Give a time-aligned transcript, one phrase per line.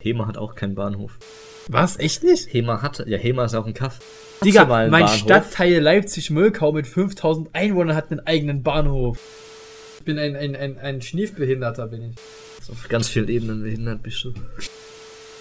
[0.00, 1.18] Hema hat auch keinen Bahnhof.
[1.68, 1.98] Was?
[1.98, 2.52] Echt nicht?
[2.52, 4.00] Hema hatte, ja, Hema ist auch ein Kaff.
[4.44, 5.14] Digga, mein Bahnhof?
[5.14, 9.18] Stadtteil Leipzig-Möllkau mit 5000 Einwohnern hat einen eigenen Bahnhof.
[9.98, 12.70] Ich bin ein, ein, ein, ein Schniefbehinderter, bin ich.
[12.70, 14.32] Auf ganz vielen Ebenen behindert bist du.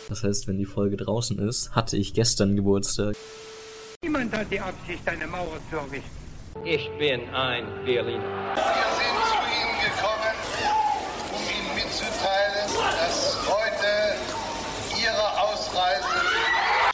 [0.10, 3.16] Das heißt, wenn die Folge draußen ist, hatte ich gestern Geburtstag.
[4.04, 6.10] Niemand hat die Absicht, eine Mauer zu errichten.
[6.66, 8.24] Ich bin ein Berliner.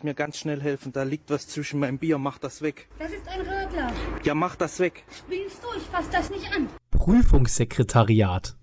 [0.05, 0.93] Mir ganz schnell helfen.
[0.93, 2.17] Da liegt was zwischen meinem Bier.
[2.17, 2.87] Mach das weg.
[2.97, 3.91] Das ist ein Radler.
[4.23, 5.03] Ja, mach das weg.
[5.11, 5.67] Spielst du?
[5.77, 6.69] Ich fass das nicht an.
[6.91, 8.55] Prüfungssekretariat.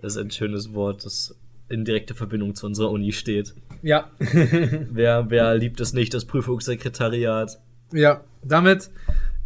[0.00, 1.36] Das ist ein schönes Wort, das
[1.68, 3.54] in direkter Verbindung zu unserer Uni steht.
[3.82, 4.10] Ja.
[4.18, 7.58] Wer, wer liebt es nicht, das Prüfungssekretariat?
[7.92, 8.90] Ja, damit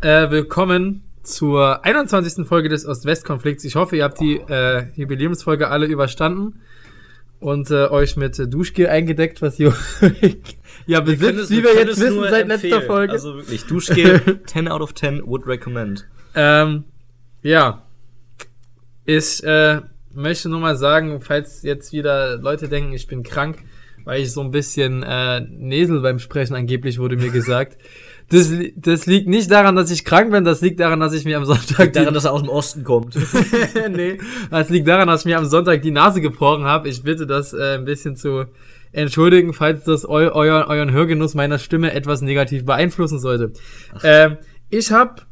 [0.01, 2.47] äh, willkommen zur 21.
[2.47, 3.65] Folge des Ost-West-Konflikts.
[3.65, 6.61] Ich hoffe, ihr habt die äh, Jubiläumsfolge alle überstanden
[7.45, 9.75] und äh, euch mit äh, Duschgel eingedeckt, was ihr
[10.87, 12.83] ja besitzt, es- wie wir jetzt wissen seit letzter empfehlen.
[12.87, 13.13] Folge.
[13.13, 16.07] Also wirklich, Duschgel 10 out of 10 would recommend.
[16.35, 16.85] Ähm,
[17.43, 17.83] ja.
[19.05, 19.83] Ich äh,
[20.15, 23.59] möchte nur mal sagen, falls jetzt wieder Leute denken, ich bin krank,
[24.05, 27.77] weil ich so ein bisschen äh, Nesel beim Sprechen angeblich wurde mir gesagt.
[28.31, 31.37] Das, das liegt nicht daran, dass ich krank bin, das liegt daran, dass ich mir
[31.37, 33.17] am Sonntag die- Daran, dass er aus dem Osten kommt.
[33.91, 34.19] nee,
[34.51, 36.89] das liegt daran, dass ich mir am Sonntag die Nase gebrochen habe.
[36.89, 38.47] Ich bitte das äh, ein bisschen zu
[38.93, 43.53] entschuldigen, falls das eu euer, euren Hörgenuss meiner Stimme etwas negativ beeinflussen sollte.
[44.03, 44.39] Ähm,
[44.71, 45.23] ich habe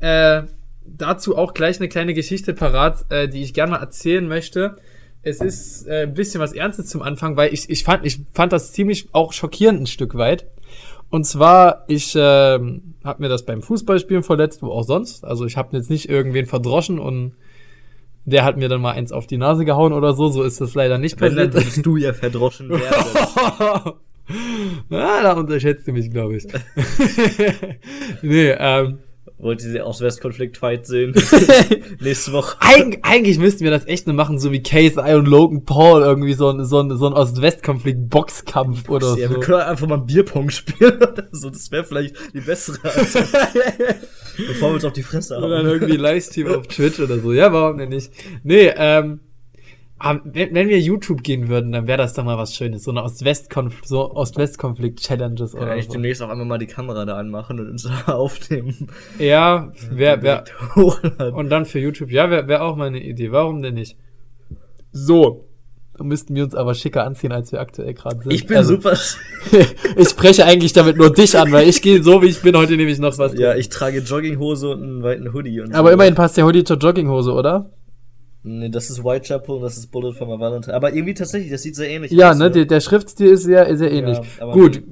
[0.00, 0.42] äh,
[0.86, 4.76] dazu auch gleich eine kleine Geschichte parat, äh, die ich gerne mal erzählen möchte.
[5.22, 8.52] Es ist äh, ein bisschen was Ernstes zum Anfang, weil ich, ich, fand, ich fand
[8.52, 10.46] das ziemlich auch schockierend ein Stück weit.
[11.14, 15.24] Und zwar, ich ähm, habe mir das beim Fußballspielen verletzt, wo auch sonst.
[15.24, 17.34] Also ich habe jetzt nicht irgendwen verdroschen und
[18.24, 20.26] der hat mir dann mal eins auf die Nase gehauen oder so.
[20.26, 21.66] So ist das leider nicht Wenn, dann passiert.
[21.66, 22.82] würdest du ja verdroschen werden.
[24.90, 26.48] ah, da unterschätzt du mich, glaube ich.
[28.22, 28.98] nee, ähm,
[29.36, 31.12] Wollt ihr den Ost-West-Konflikt-Fight sehen?
[32.00, 32.56] Nächste Woche.
[32.60, 36.02] Eig eigentlich müssten wir das echt nur machen, so wie Case I und Logan Paul,
[36.02, 39.40] irgendwie so ein, so ein, so ein Ost-West-Konflikt-Boxkampf oder Ja, wir so.
[39.40, 41.50] können einfach mal einen Bierpong spielen oder so.
[41.50, 42.78] Das wäre vielleicht die bessere.
[44.36, 45.72] Bevor wir uns auf die Fresse Oder dann haben.
[45.74, 47.32] irgendwie Livestream auf Twitch oder so.
[47.32, 48.10] Ja, warum denn nicht?
[48.42, 49.20] Nee, ähm,
[49.98, 52.84] aber wenn, wenn wir YouTube gehen würden, dann wäre das doch mal was Schönes.
[52.84, 55.92] So eine Ost-West-Konflikt, so Ost-West-Konflikt-Challenges Kann oder ich so.
[55.92, 58.88] demnächst auch einmal mal die Kamera da anmachen und uns da aufnehmen.
[59.18, 60.44] Ja, wer, wer,
[61.34, 62.10] und dann für YouTube.
[62.10, 63.30] Ja, wäre wär auch mal eine Idee.
[63.32, 63.96] Warum denn nicht?
[64.92, 65.48] So.
[66.02, 68.32] Müssten wir uns aber schicker anziehen, als wir aktuell gerade sind.
[68.32, 68.94] Ich bin Also, super.
[69.96, 72.76] ich spreche eigentlich damit nur dich an, weil ich gehe so, wie ich bin, heute
[72.76, 73.38] nämlich noch was.
[73.38, 75.60] Ja, ich trage Jogginghose und einen weiten Hoodie.
[75.60, 75.94] Und Aber so.
[75.94, 77.70] immerhin passt der Hoodie zur Jogginghose, oder?
[78.46, 80.76] Nee, das ist Whitechapel und das ist Bullet for my Valentine.
[80.76, 82.38] Aber irgendwie tatsächlich, das sieht sehr ähnlich Ja, aus.
[82.38, 84.18] ne, der, der Schriftstil ist sehr, sehr ähnlich.
[84.38, 84.82] aber- Gut.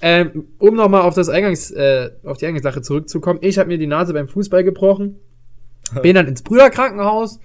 [0.00, 3.38] Ähm, um nochmal auf das Eingangs, äh, auf die Eingangssache zurückzukommen.
[3.42, 5.16] Ich habe mir die Nase beim Fußball gebrochen.
[6.02, 7.38] Bin dann ins Brüderkrankenhaus.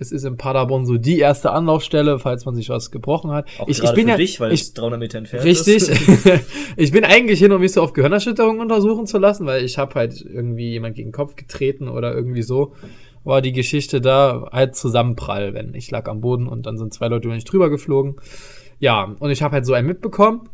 [0.00, 3.48] Es ist in Paderborn so die erste Anlaufstelle, falls man sich was gebrochen hat.
[3.58, 5.88] Auch ich, ich bin für ja, dich, weil ich, es 300 Meter entfernt Richtig.
[6.76, 9.94] ich bin eigentlich hin, um mich so auf Gehirnerschütterung untersuchen zu lassen, weil ich habe
[9.96, 12.74] halt irgendwie jemand gegen den Kopf getreten oder irgendwie so.
[13.28, 17.08] War die Geschichte da halt Zusammenprall, wenn ich lag am Boden und dann sind zwei
[17.08, 18.16] Leute über mich drüber geflogen.
[18.78, 20.48] Ja, und ich habe halt so einen mitbekommen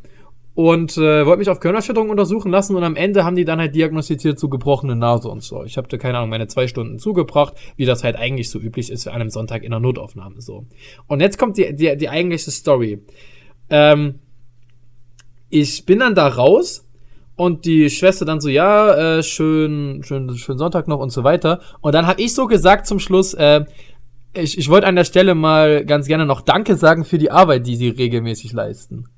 [0.54, 3.76] und äh, wollte mich auf Gehirnerschütterung untersuchen lassen und am Ende haben die dann halt
[3.76, 5.62] diagnostiziert zu gebrochene Nase und so.
[5.62, 8.90] Ich habe da keine Ahnung meine zwei Stunden zugebracht, wie das halt eigentlich so üblich
[8.90, 10.66] ist für einen Sonntag in der Notaufnahme so.
[11.06, 12.98] Und jetzt kommt die die, die eigentliche Story.
[13.70, 14.18] Ähm,
[15.48, 16.83] ich bin dann da raus
[17.36, 21.60] und die Schwester dann so, ja, äh, schön, schön, schön Sonntag noch und so weiter.
[21.80, 23.64] Und dann habe ich so gesagt zum Schluss, äh,
[24.34, 27.66] ich, ich wollte an der Stelle mal ganz gerne noch Danke sagen für die Arbeit,
[27.66, 29.08] die sie regelmäßig leisten.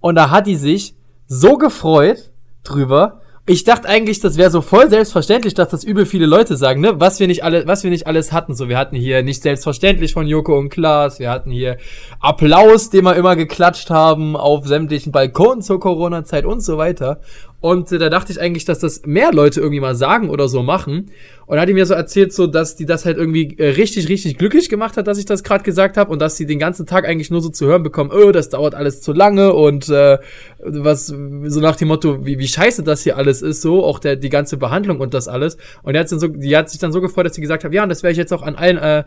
[0.00, 0.94] Und da hat die sich
[1.26, 2.30] so gefreut
[2.64, 3.20] drüber.
[3.46, 7.00] Ich dachte eigentlich, das wäre so voll selbstverständlich, dass das übel viele Leute sagen, ne?
[7.00, 8.54] Was wir nicht alle, was wir nicht alles hatten.
[8.54, 11.78] So, wir hatten hier nicht selbstverständlich von Joko und Klaas, wir hatten hier
[12.20, 17.20] Applaus, den wir immer geklatscht haben auf sämtlichen Balkonen zur Corona-Zeit und so weiter.
[17.60, 20.62] Und äh, da dachte ich eigentlich, dass das mehr Leute irgendwie mal sagen oder so
[20.62, 21.10] machen.
[21.46, 24.08] Und dann hat die mir so erzählt, so dass die das halt irgendwie äh, richtig,
[24.08, 26.86] richtig glücklich gemacht hat, dass ich das gerade gesagt habe und dass sie den ganzen
[26.86, 30.18] Tag eigentlich nur so zu hören bekommen, oh, das dauert alles zu lange und äh,
[30.60, 34.14] was so nach dem Motto, wie, wie scheiße das hier alles ist, so auch der
[34.14, 35.56] die ganze Behandlung und das alles.
[35.82, 37.82] Und die hat, so, die hat sich dann so gefreut, dass sie gesagt hat, ja,
[37.82, 39.04] und das werde ich jetzt auch an allen äh,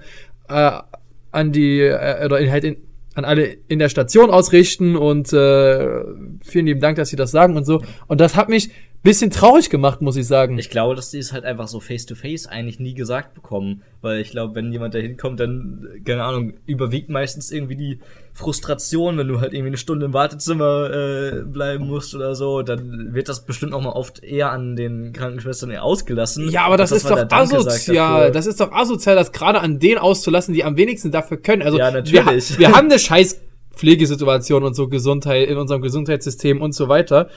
[0.49, 0.71] äh,
[1.31, 2.77] an die äh, oder in, halt in,
[3.13, 6.03] an alle in der Station ausrichten und äh,
[6.43, 7.81] vielen lieben Dank, dass Sie das sagen und so.
[8.07, 8.71] Und das hat mich
[9.03, 10.59] bisschen traurig gemacht, muss ich sagen.
[10.59, 13.81] Ich glaube, dass die es halt einfach so face-to-face eigentlich nie gesagt bekommen.
[14.01, 17.99] Weil ich glaube, wenn jemand da hinkommt, dann, keine Ahnung, überwiegt meistens irgendwie die
[18.33, 23.13] Frustration, wenn du halt irgendwie eine Stunde im Wartezimmer äh, bleiben musst oder so, dann
[23.13, 26.49] wird das bestimmt auch mal oft eher an den Krankenschwestern eher ausgelassen.
[26.49, 28.31] Ja, aber das ist doch asozial.
[28.31, 31.63] Das ist doch asozial, das gerade an denen auszulassen, die am wenigsten dafür können.
[31.63, 32.51] Also Ja, natürlich.
[32.51, 33.41] Wir, wir haben eine scheiß
[33.73, 37.29] Pflegesituation und so Gesundheit in unserem Gesundheitssystem und so weiter.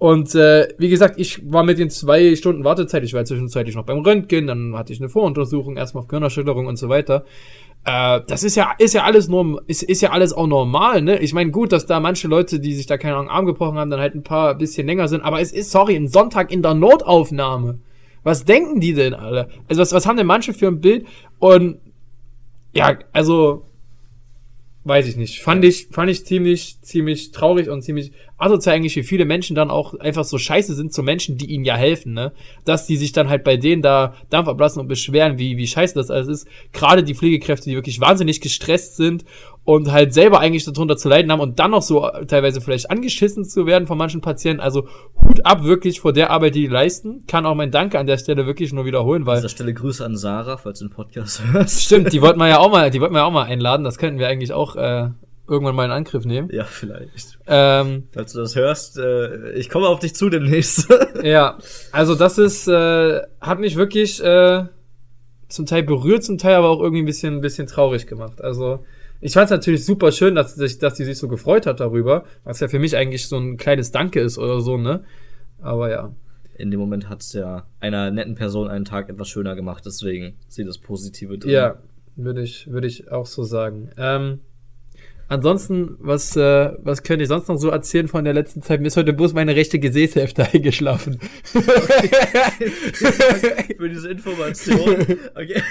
[0.00, 3.84] Und äh, wie gesagt, ich war mit den zwei Stunden Wartezeit, ich war zwischenzeitlich noch
[3.84, 7.26] beim Röntgen, dann hatte ich eine Voruntersuchung, erstmal auf Gehirnerschütterung und so weiter.
[7.84, 11.18] Äh, das ist ja, ist ja alles norm, ist, ist ja alles auch normal, ne?
[11.18, 13.90] Ich meine, gut, dass da manche Leute, die sich da keine Ahnung, Arm gebrochen haben,
[13.90, 16.72] dann halt ein paar bisschen länger sind, aber es ist, sorry, ein Sonntag in der
[16.72, 17.80] Notaufnahme.
[18.22, 19.50] Was denken die denn alle?
[19.68, 21.06] Also, was, was haben denn manche für ein Bild?
[21.38, 21.76] Und
[22.72, 23.66] ja, also
[24.84, 25.42] weiß ich nicht.
[25.42, 29.70] Fand ich, fand ich ziemlich, ziemlich traurig und ziemlich asozial eigentlich, wie viele Menschen dann
[29.70, 32.32] auch einfach so scheiße sind zu Menschen, die ihnen ja helfen, ne?
[32.64, 35.94] Dass die sich dann halt bei denen da Dampf ablassen und beschweren, wie, wie scheiße
[35.94, 36.48] das alles ist.
[36.72, 39.24] Gerade die Pflegekräfte, die wirklich wahnsinnig gestresst sind
[39.70, 43.44] und halt selber eigentlich darunter zu leiden haben und dann noch so teilweise vielleicht angeschissen
[43.44, 44.60] zu werden von manchen Patienten.
[44.60, 44.88] Also
[45.22, 47.24] Hut ab wirklich vor der Arbeit, die die leisten.
[47.28, 50.04] Kann auch mein Danke an der Stelle wirklich nur wiederholen, weil An dieser Stelle Grüße
[50.04, 51.84] an Sarah, falls du den Podcast hörst.
[51.84, 53.84] Stimmt, die wollten wir ja auch mal, die wollten wir auch mal einladen.
[53.84, 55.10] Das könnten wir eigentlich auch äh,
[55.48, 56.48] irgendwann mal in Angriff nehmen.
[56.50, 57.38] Ja, vielleicht.
[57.46, 60.88] Ähm, Falls du das hörst, äh, ich komme auf dich zu demnächst.
[61.22, 61.58] ja,
[61.92, 64.64] also das ist, äh, hat mich wirklich äh,
[65.46, 68.42] zum Teil berührt, zum Teil aber auch irgendwie ein bisschen, ein bisschen traurig gemacht.
[68.42, 68.80] Also
[69.20, 72.24] ich fand es natürlich super schön, dass, sich, dass die sich so gefreut hat darüber,
[72.44, 75.04] was ja für mich eigentlich so ein kleines Danke ist oder so, ne?
[75.60, 76.14] Aber ja.
[76.56, 80.64] In dem Moment hat's ja einer netten Person einen Tag etwas schöner gemacht, deswegen sieh
[80.64, 81.50] das Positive drin.
[81.50, 81.78] Ja,
[82.16, 83.90] würde ich, würde ich auch so sagen.
[83.96, 84.40] Ähm,
[85.30, 88.80] ansonsten, was, äh, was könnte ich sonst noch so erzählen von der letzten Zeit?
[88.80, 91.18] Mir ist heute bloß meine rechte Gesäßhälfte eingeschlafen.
[93.76, 94.96] Für diese Information.
[95.34, 95.62] Okay.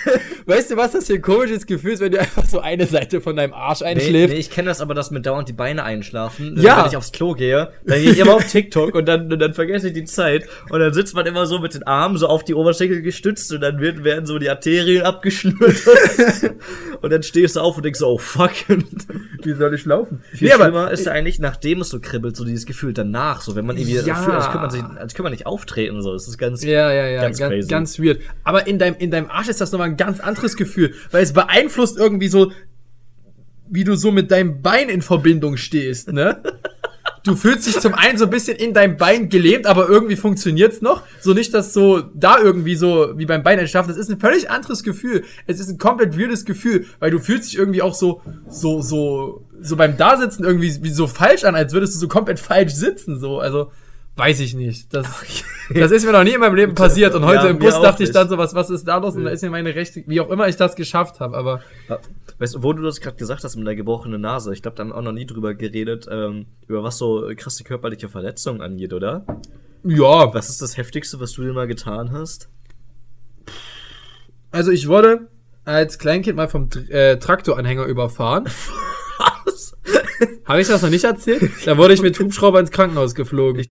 [0.46, 3.22] weißt du, was das für ein komisches Gefühl ist, wenn du einfach so eine Seite
[3.22, 4.34] von deinem Arsch Nee, einschläfst?
[4.34, 6.56] nee, ich kenne das aber, dass mir dauernd die Beine einschlafen.
[6.60, 6.80] Ja.
[6.84, 9.54] Wenn ich aufs Klo gehe, dann gehe ich immer auf TikTok und dann, und dann
[9.54, 10.46] vergesse ich die Zeit.
[10.70, 13.62] Und dann sitzt man immer so mit den Armen so auf die Oberschenkel gestützt und
[13.62, 15.60] dann werden, werden so die Arterien abgeschnürt.
[17.02, 18.52] und dann stehst du auf und denkst so, oh fuck.
[19.50, 20.22] Wie soll ich laufen?
[20.32, 23.66] Viel schlimmer ist ja eigentlich, nachdem es so kribbelt, so dieses Gefühl danach, so wenn
[23.66, 24.16] man irgendwie Ja.
[24.16, 26.14] fühlt, als könnte man sich, als könnte man nicht auftreten, so.
[26.14, 27.68] Das ist ganz, Ja, ja, ja, Ganz ganz, crazy.
[27.70, 28.22] ganz weird.
[28.44, 31.34] Aber in deinem, in deinem Arsch ist das nochmal ein ganz anderes Gefühl, weil es
[31.34, 32.52] beeinflusst irgendwie so,
[33.70, 36.42] wie du so mit deinem Bein in Verbindung stehst, ne?
[37.24, 40.82] Du fühlst dich zum einen so ein bisschen in deinem Bein gelähmt, aber irgendwie funktioniert's
[40.82, 41.04] noch.
[41.20, 43.90] So nicht, dass so da irgendwie so wie beim Bein entschlafen.
[43.90, 45.24] Das ist ein völlig anderes Gefühl.
[45.48, 49.46] Es ist ein komplett weirdes Gefühl, weil du fühlst dich irgendwie auch so, so, so,
[49.62, 53.20] so beim Dasitzen irgendwie wie so falsch an, als würdest du so komplett falsch sitzen,
[53.20, 53.40] so.
[53.40, 53.72] Also,
[54.20, 54.94] weiß ich nicht.
[54.94, 55.08] Das,
[55.74, 57.16] das ist mir noch nie in meinem Leben passiert.
[57.16, 59.16] Und heute Ja, im Bus dachte ich dann so, was, was ist da los?
[59.16, 61.62] Und da ist mir meine rechte, wie auch immer ich das geschafft habe, aber
[62.40, 64.84] Weißt du, wo du das gerade gesagt hast mit der gebrochenen Nase, ich glaube, da
[64.84, 68.94] haben wir auch noch nie drüber geredet, ähm, über was so krasse körperliche Verletzungen angeht,
[68.94, 69.26] oder?
[69.84, 72.48] ja, Was ist das Heftigste, was du dir mal getan hast?
[74.52, 75.28] Also ich wurde
[75.66, 78.46] als Kleinkind mal vom äh, Traktoranhänger überfahren.
[79.46, 79.76] Was?
[80.46, 81.52] Habe ich das noch nicht erzählt?
[81.66, 83.60] Da wurde ich mit Hubschrauber ins Krankenhaus geflogen.
[83.62, 83.70] Ich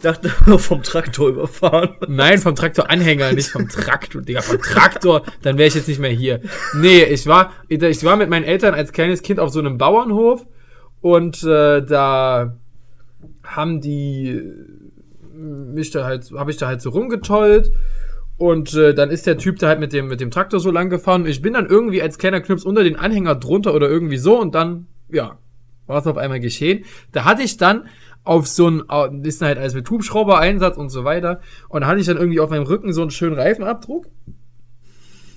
[0.00, 1.90] dachte, vom Traktor überfahren.
[2.08, 4.22] Nein, vom Traktoranhänger, nicht vom Traktor.
[4.22, 6.40] Digga, vom Traktor, dann wäre ich jetzt nicht mehr hier.
[6.74, 10.46] Nee, ich war, ich war mit meinen Eltern als kleines Kind auf so einem Bauernhof
[11.00, 12.56] und äh, da
[13.42, 14.42] haben die
[15.32, 17.72] mich da halt, habe ich da halt so rumgetollt
[18.36, 20.90] und äh, dann ist der Typ da halt mit dem, mit dem Traktor so lang
[20.90, 24.38] gefahren ich bin dann irgendwie als kleiner Knips unter den Anhänger drunter oder irgendwie so
[24.38, 25.38] und dann, ja,
[25.90, 26.84] war es auf einmal geschehen.
[27.12, 27.88] Da hatte ich dann
[28.24, 32.06] auf so ein, ist halt alles mit Hubschrauber-Einsatz und so weiter und da hatte ich
[32.06, 34.06] dann irgendwie auf meinem Rücken so einen schönen Reifenabdruck.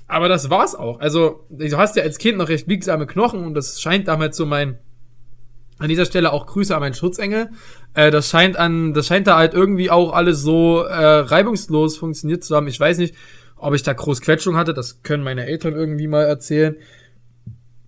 [0.08, 1.00] Aber das war's auch.
[1.00, 4.46] Also, du hast ja als Kind noch recht biegsame Knochen und das scheint damals so
[4.46, 4.78] mein,
[5.80, 7.50] an dieser Stelle auch Grüße an meinen Schutzengel.
[7.94, 12.44] Äh, das scheint an, das scheint da halt irgendwie auch alles so äh, reibungslos funktioniert
[12.44, 12.68] zu haben.
[12.68, 13.16] Ich weiß nicht,
[13.56, 14.74] ob ich da groß Quetschung hatte.
[14.74, 16.76] Das können meine Eltern irgendwie mal erzählen.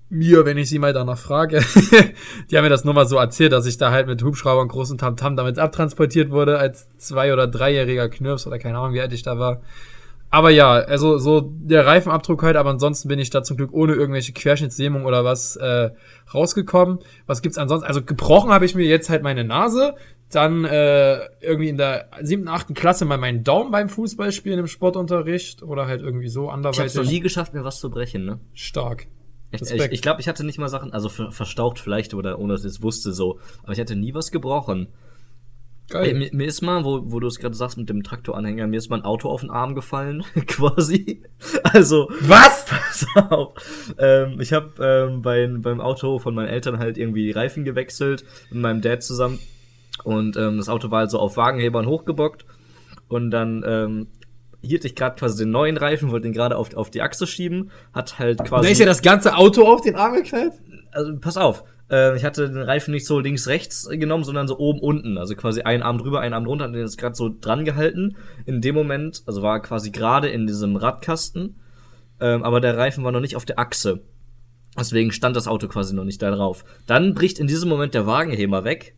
[0.09, 1.63] Mir, wenn ich sie mal danach frage.
[2.51, 4.67] die haben mir das nur mal so erzählt, dass ich da halt mit Hubschrauber und
[4.67, 9.13] großen Tamtam damit abtransportiert wurde als zwei- oder dreijähriger Knirps oder keine Ahnung, wie alt
[9.13, 9.61] ich da war.
[10.29, 13.93] Aber ja, also so der Reifenabdruck halt, aber ansonsten bin ich da zum Glück ohne
[13.93, 15.91] irgendwelche Querschnittslähmung oder was äh,
[16.33, 16.99] rausgekommen.
[17.25, 17.87] Was gibt's ansonsten?
[17.87, 19.95] Also gebrochen habe ich mir jetzt halt meine Nase,
[20.31, 25.63] dann äh, irgendwie in der siebten, achten Klasse mal meinen Daumen beim Fußballspielen im Sportunterricht
[25.63, 28.39] oder halt irgendwie so Ich hab's noch nie anderweitig geschafft, mir was zu brechen, ne?
[28.53, 29.07] stark.
[29.61, 32.53] Ich, ich, ich glaube, ich hatte nicht mal Sachen, also ver verstaucht vielleicht oder ohne
[32.53, 34.87] dass ich es wusste so, aber ich hatte nie was gebrochen.
[35.93, 38.77] Ey, mir, mir ist mal, wo, wo du es gerade sagst mit dem Traktoranhänger, mir
[38.77, 41.21] ist mal ein Auto auf den Arm gefallen, quasi.
[41.63, 42.09] Also.
[42.21, 42.65] Was?
[42.69, 43.53] Pass auf.
[43.99, 48.61] Ähm, ich habe ähm, beim, beim Auto von meinen Eltern halt irgendwie Reifen gewechselt mit
[48.61, 49.39] meinem Dad zusammen.
[50.03, 52.45] Und ähm, das Auto war halt so auf Wagenhebern hochgebockt.
[53.07, 54.07] Und dann ähm,
[54.65, 57.71] hielt ich gerade quasi den neuen Reifen, wollte den gerade auf, auf die Achse schieben,
[57.93, 58.65] hat halt quasi.
[58.65, 60.53] Da ist ja das ganze Auto auf den Arm geknallt?
[60.95, 61.63] also pass auf.
[61.91, 65.35] Äh, ich hatte den Reifen nicht so links rechts genommen, sondern so oben unten, also
[65.35, 68.15] quasi einen Arm drüber, einen Arm drunter, hat den jetzt gerade so dran gehalten.
[68.45, 71.55] In dem Moment, also war er quasi gerade in diesem Radkasten,
[72.19, 74.01] ähm, aber der Reifen war noch nicht auf der Achse.
[74.77, 76.65] Deswegen stand das Auto quasi noch nicht da drauf.
[76.85, 78.95] Dann bricht in diesem Moment der Wagenheber weg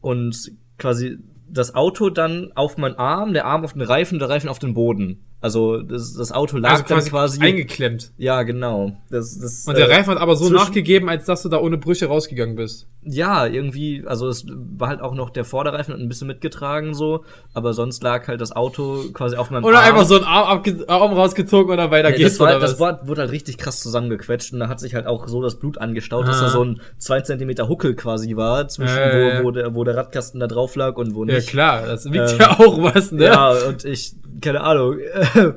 [0.00, 1.18] und quasi
[1.48, 4.74] das Auto dann auf meinen Arm, der Arm auf den Reifen, der Reifen auf den
[4.74, 5.27] Boden.
[5.40, 8.10] Also das, das Auto lag Also dann quasi, quasi eingeklemmt.
[8.18, 8.92] ja, genau.
[9.08, 11.58] Das, das, Und der äh, Reifen hat aber so zwischen- nachgegeben, als dass du da
[11.60, 12.86] ohne Brüche rausgegangen bist.
[13.04, 17.24] Ja, irgendwie, also es war halt auch noch der Vorderreifen hat ein bisschen mitgetragen so,
[17.54, 19.86] aber sonst lag halt das Auto quasi auf meinem Oder Arm.
[19.94, 22.72] einfach so ein Arm, Arm rausgezogen und dann weiter Ja, geht's das, war, oder das
[22.72, 22.80] was?
[22.80, 25.78] war, wurde halt richtig krass zusammengequetscht und da hat sich halt auch so das Blut
[25.78, 26.46] angestaut, dass Ah.
[26.46, 29.40] da so ein 2 Zentimeter Huckel quasi war, zwischen Ja, ja, ja.
[29.40, 31.48] Wo, wo, der, wo der Radkasten da drauf lag und wo ja nicht.
[31.48, 33.24] klar, das wiegt Ähm, ja auch was, ne?
[33.26, 34.96] Ja, und ich, keine Ahnung,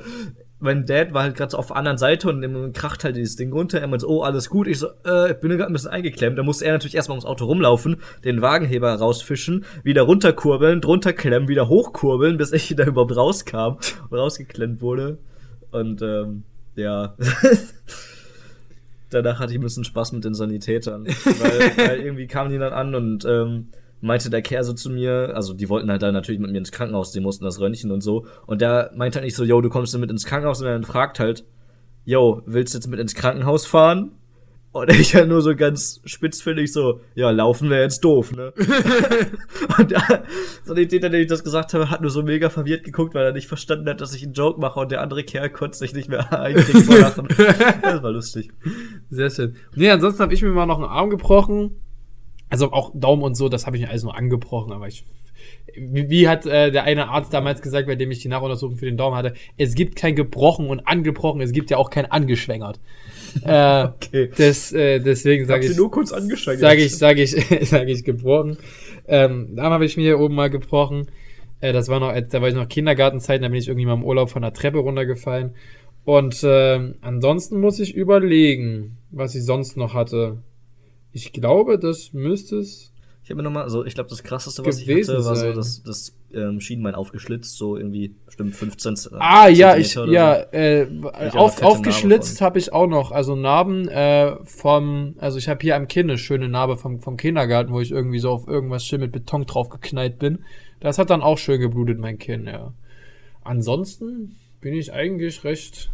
[0.61, 3.51] mein Dad war halt gerade so auf der anderen Seite und kracht halt dieses Ding
[3.51, 3.81] runter.
[3.81, 4.67] Er meinte, so, oh, alles gut.
[4.67, 6.37] Ich so, äh, ich bin gerade ein bisschen eingeklemmt.
[6.37, 11.47] Da musste er natürlich erstmal ums Auto rumlaufen, den Wagenheber rausfischen, wieder runterkurbeln, drunter klemmen,
[11.49, 13.77] wieder hochkurbeln, bis ich da überhaupt rauskam
[14.09, 15.17] und rausgeklemmt wurde.
[15.71, 16.43] Und, ähm,
[16.75, 17.15] ja.
[19.09, 21.05] Danach hatte ich ein bisschen Spaß mit den Sanitätern.
[21.25, 23.67] Weil, weil irgendwie kamen die dann an und ähm,
[24.01, 26.71] meinte der Kerl so zu mir, also die wollten halt da natürlich mit mir ins
[26.71, 28.25] Krankenhaus, die mussten das Röntgen und so.
[28.47, 31.45] Und der meinte halt nicht so, yo, du kommst mit ins Krankenhaus, sondern fragt halt,
[32.03, 34.11] yo, willst du jetzt mit ins Krankenhaus fahren?
[34.73, 38.53] Und ich halt nur so ganz spitzfindig so, ja, laufen wäre jetzt doof, ne?
[39.77, 40.23] und der
[40.63, 43.47] Sanitäter, der ich das gesagt habe, hat nur so mega verwirrt geguckt, weil er nicht
[43.47, 46.31] verstanden hat, dass ich einen Joke mache und der andere Kerl konnte sich nicht mehr
[46.39, 47.27] einkriegen vor Lachen.
[47.81, 48.49] Das war lustig.
[49.09, 49.57] Sehr schön.
[49.75, 51.75] Nee, ansonsten habe ich mir mal noch einen Arm gebrochen.
[52.51, 55.03] Also auch Daumen und so, das habe ich mir alles nur angebrochen, aber ich.
[55.75, 58.85] Wie, wie hat äh, der eine Arzt damals gesagt, bei dem ich die Nachuntersuchung für
[58.85, 62.79] den Daumen hatte, es gibt kein gebrochen und angebrochen, es gibt ja auch kein angeschwängert.
[63.45, 64.27] äh, Okay.
[64.37, 66.59] des, äh, deswegen sage ich, kurz angeschränkt.
[66.61, 67.31] sage ich, sage ich,
[67.69, 68.57] sage ich gebrochen.
[69.07, 71.07] Ähm, Arm habe ich mir hier oben mal gebrochen.
[71.61, 74.03] Äh, das war noch, da war ich noch Kindergartenzeit, da bin ich irgendwie mal im
[74.03, 75.55] Urlaub von der Treppe runtergefallen.
[76.03, 80.39] Und ähm, ansonsten muss ich überlegen, was ich sonst noch hatte.
[81.13, 82.91] Ich glaube, das müsste es.
[83.23, 85.83] Ich habe mir nochmal, so, ich glaube, das krasseste, was ich hatte, war so sein.
[85.85, 91.33] das, ähm, Schienbein aufgeschlitzt, so irgendwie bestimmt 15 äh, Ah, ja, ich, ja, äh, ich
[91.35, 93.11] auf, aufgeschlitzt habe ich auch noch.
[93.11, 97.15] Also Narben äh, vom, also ich habe hier am Kinn eine schöne Narbe vom, vom
[97.15, 100.39] Kindergarten, wo ich irgendwie so auf irgendwas schön mit Beton drauf geknallt bin.
[100.79, 102.73] Das hat dann auch schön geblutet, mein Kinn, ja.
[103.43, 105.91] Ansonsten bin ich eigentlich recht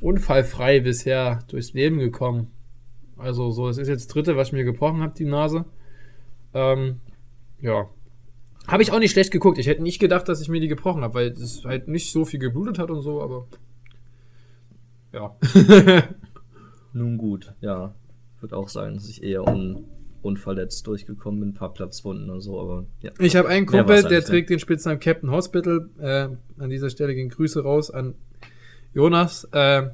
[0.00, 2.50] unfallfrei bisher durchs Leben gekommen.
[3.22, 5.64] Also so, es ist jetzt das dritte, was ich mir gebrochen habe, die Nase.
[6.54, 7.00] Ähm,
[7.60, 7.88] ja.
[8.66, 9.58] Habe ich auch nicht schlecht geguckt.
[9.58, 12.24] Ich hätte nicht gedacht, dass ich mir die gebrochen habe, weil es halt nicht so
[12.24, 13.46] viel geblutet hat und so, aber.
[15.12, 15.36] Ja.
[16.92, 17.94] Nun gut, ja.
[18.40, 19.84] Würde auch sagen, dass ich eher un,
[20.22, 23.12] unverletzt durchgekommen bin, ein paar Platzwunden oder so, aber ja.
[23.18, 25.88] Ich habe einen Kumpel, der trägt den Spitznamen Captain Hospital.
[25.98, 26.28] Äh,
[26.60, 28.14] an dieser Stelle gehen Grüße raus an
[28.92, 29.44] Jonas.
[29.52, 29.90] Äh,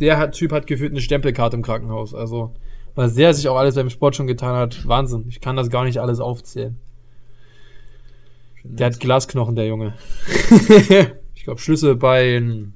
[0.00, 2.14] der hat, Typ hat gefühlt eine Stempelkarte im Krankenhaus.
[2.14, 2.52] Also,
[2.94, 4.86] was der sich auch alles beim Sport schon getan hat.
[4.86, 5.26] Wahnsinn.
[5.28, 6.76] Ich kann das gar nicht alles aufzählen.
[8.64, 9.94] Der hat Glasknochen, der Junge.
[11.34, 12.74] ich glaube, Schlüsselbein,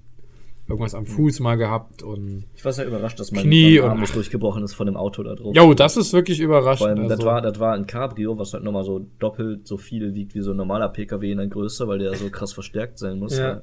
[0.68, 2.44] irgendwas am Fuß mal gehabt und.
[2.56, 5.22] Ich war sehr überrascht, dass mein, Knie Arm und- nicht durchgebrochen ist von dem Auto
[5.22, 5.54] da drauf.
[5.54, 6.88] Jo, das ist wirklich überraschend.
[6.88, 7.26] allem, das, also.
[7.26, 10.50] war, das war ein Cabrio, was halt nochmal so doppelt so viel wiegt wie so
[10.50, 13.38] ein normaler PKW in der Größe, weil der so krass verstärkt sein muss.
[13.38, 13.62] Ja.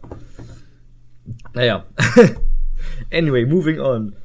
[1.53, 1.85] Naja.
[3.11, 4.15] anyway, moving on.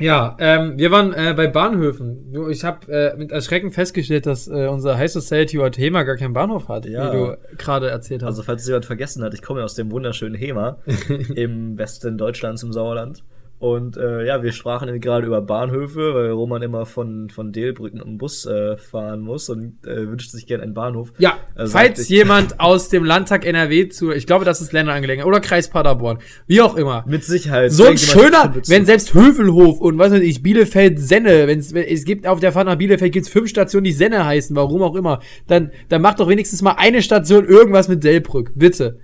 [0.00, 2.34] Ja, ähm, wir waren äh, bei Bahnhöfen.
[2.50, 6.32] Ich habe äh, mit Erschrecken festgestellt, dass äh, unser High Society Ort Hema gar keinen
[6.32, 7.12] Bahnhof hat, Ja.
[7.12, 8.30] wie du gerade erzählt hast.
[8.30, 10.78] Also, falls es jemand vergessen hat, ich komme ja aus dem wunderschönen Hema
[11.36, 13.22] im Westen Deutschlands, im Sauerland.
[13.62, 18.18] Und äh, ja, wir sprachen gerade über Bahnhöfe, weil Roman immer von, von Delbrücken im
[18.18, 21.12] Bus äh, fahren muss und äh, wünscht sich gerne einen Bahnhof.
[21.18, 25.28] ja, Also falls ich- jemand aus dem Landtag NRW zu, ich glaube, das ist Länderangelegenheit,
[25.28, 27.04] oder Kreis Paderborn, wie auch immer.
[27.06, 27.70] Mit Sicherheit.
[27.70, 32.04] So ein schöner, wenn selbst Hövelhof und was weiß ich, Bielefeld Senne, wenn's, wenn es
[32.04, 35.20] gibt auf der Fahrt nach Bielefeld gibt's fünf Stationen, die Senne heißen, warum auch immer,
[35.46, 38.98] dann, dann macht doch wenigstens mal eine Station irgendwas mit Delbrück, bitte.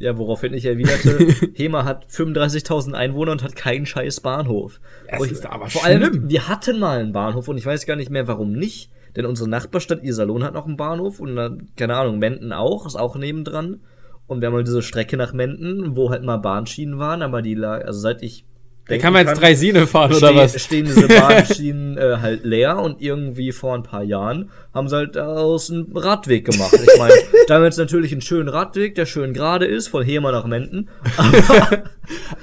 [0.00, 1.18] Ja, woraufhin ich erwiderte,
[1.54, 4.80] Hema hat 35.000 Einwohner und hat keinen scheiß Bahnhof.
[5.16, 6.02] Wo ich- ist aber Vor schlimm.
[6.02, 8.90] allem, wir hatten mal einen Bahnhof und ich weiß gar nicht mehr, warum nicht.
[9.16, 12.94] Denn unsere Nachbarstadt Iserlohn hat noch einen Bahnhof und dann, keine Ahnung, Menden auch, ist
[12.94, 13.80] auch nebendran.
[14.28, 17.54] Und wir haben halt diese Strecke nach Menden, wo halt mal Bahnschienen waren, aber die
[17.54, 18.44] lag, also seit ich.
[18.88, 20.58] Da denken kann man jetzt kann, drei Sine fahren oder was?
[20.62, 25.14] Stehen diese Bahnschienen äh, halt leer und irgendwie vor ein paar Jahren haben sie halt
[25.14, 26.72] daraus einen Radweg gemacht.
[26.72, 27.12] Ich meine,
[27.48, 30.46] da haben wir jetzt natürlich einen schönen Radweg, der schön gerade ist, von Hema nach
[30.46, 30.88] Menden.
[31.18, 31.82] Aber,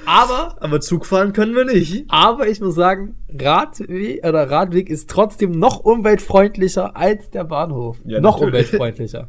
[0.06, 2.04] Aber, aber Zug fahren können wir nicht.
[2.08, 7.96] aber ich muss sagen, Radweg oder Radweg ist trotzdem noch umweltfreundlicher als der Bahnhof.
[8.04, 8.54] Ja, noch natürlich.
[8.54, 9.28] umweltfreundlicher.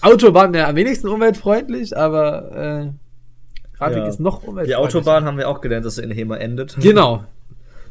[0.00, 2.94] Autobahn wäre am wenigsten umweltfreundlich, aber
[3.80, 4.08] Radweg Ja.
[4.08, 4.78] ist noch Die umweltfreundlicher.
[4.98, 6.76] Autobahn haben wir auch gelernt, dass sie in Hema endet.
[6.80, 7.24] Genau.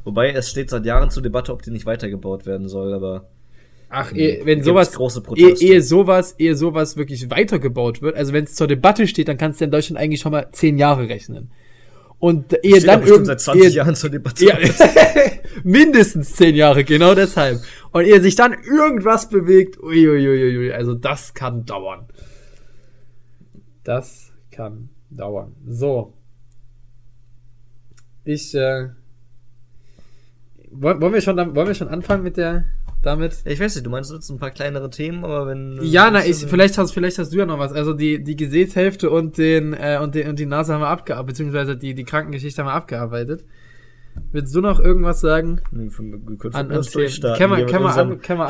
[0.06, 3.28] Wobei es steht seit Jahren zur Debatte, ob die nicht weitergebaut werden soll, aber
[3.90, 5.66] Ach, ehe, wenn sowas, große ehe, Proteste.
[5.66, 9.60] ehe sowas, ehe sowas wirklich weitergebaut wird, also wenn es zur Debatte steht, dann kannst
[9.60, 11.52] du in Deutschland eigentlich schon mal zehn Jahre rechnen.
[12.18, 14.46] Und ehe steht dann irgend- seit 20 ehe, Jahren zur Debatte.
[14.46, 14.58] Ja,
[15.64, 17.60] mindestens zehn Jahre, genau deshalb.
[17.92, 22.08] Und ehe sich dann irgendwas bewegt, uiuiuiui, also das kann dauern.
[23.84, 25.56] Das kann dauern.
[25.68, 26.14] So.
[28.24, 28.90] Ich, äh,
[30.72, 32.66] wollen wir schon, wollen wir schon anfangen mit der,
[33.02, 33.38] damit?
[33.46, 35.80] Ich weiß nicht, du meinst jetzt ein paar kleinere Themen, aber wenn.
[35.82, 37.72] Ja, na, ich, vielleicht hast, vielleicht hast du ja noch was.
[37.72, 41.28] Also die, die Gesäßhälfte und den, äh, und, den, und die Nase haben wir abgearbeitet,
[41.28, 43.46] beziehungsweise die, die Krankengeschichte haben wir abgearbeitet.
[44.32, 45.60] Willst du noch irgendwas sagen?
[45.72, 47.40] Nee, für- wir können An- an durchstarten.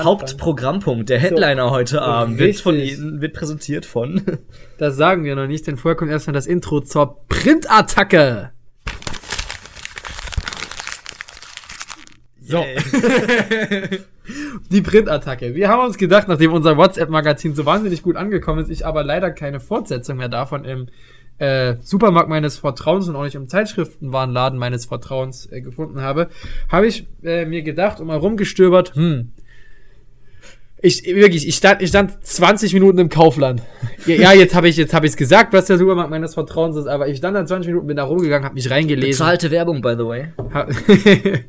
[0.03, 2.75] Hauptprogrammpunkt, der Headliner heute Abend, wird, von
[3.21, 4.21] wird präsentiert von.
[4.77, 8.51] Das sagen wir noch nicht, denn vorher kommt erstmal das Intro zur Printattacke.
[12.41, 12.63] So.
[14.71, 15.55] Die Printattacke.
[15.55, 19.31] Wir haben uns gedacht, nachdem unser WhatsApp-Magazin so wahnsinnig gut angekommen ist, ich aber leider
[19.31, 20.87] keine Fortsetzung mehr davon im
[21.39, 26.29] äh, Supermarkt meines Vertrauens und auch nicht im Zeitschriftenwarenladen meines Vertrauens äh, gefunden habe,
[26.69, 29.31] habe ich äh, mir gedacht und mal rumgestöbert, hm,
[30.81, 33.61] ich wirklich, ich stand, ich stand 20 Minuten im Kaufland.
[34.05, 36.87] Ja, jetzt habe ich, jetzt habe ich es gesagt, was der Supermarkt meines Vertrauens ist,
[36.87, 39.09] aber ich stand da 20 Minuten, bin da rumgegangen, habe mich reingelesen.
[39.09, 40.33] Bezahlte Werbung, by the way.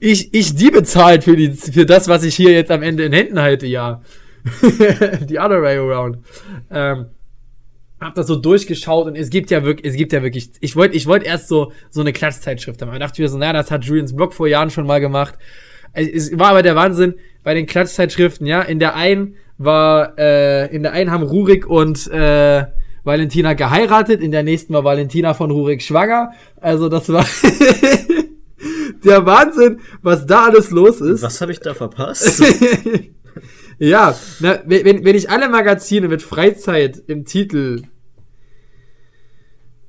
[0.00, 3.12] Ich, ich die bezahlt für die, für das, was ich hier jetzt am Ende in
[3.12, 4.00] Händen halte, ja.
[5.28, 6.18] die other way around.
[6.70, 7.06] Ähm,
[8.04, 10.94] hab das so durchgeschaut und es gibt ja wirklich, es gibt ja wirklich, ich wollte,
[10.94, 12.92] ich wollte erst so, so eine Klatschzeitschrift haben.
[12.92, 15.38] Ich dachte mir so, na, das hat Julians Blog vor Jahren schon mal gemacht.
[15.94, 18.60] Es es war aber der Wahnsinn bei den Klatschzeitschriften, ja.
[18.60, 22.66] In der einen war, äh, in der einen haben Rurik und, äh,
[23.04, 26.32] Valentina geheiratet, in der nächsten war Valentina von Rurik schwanger.
[26.60, 27.24] Also das war
[29.04, 31.22] der Wahnsinn, was da alles los ist.
[31.22, 32.42] Was habe ich da verpasst?
[33.78, 37.82] ja, na, wenn, wenn ich alle Magazine mit Freizeit im Titel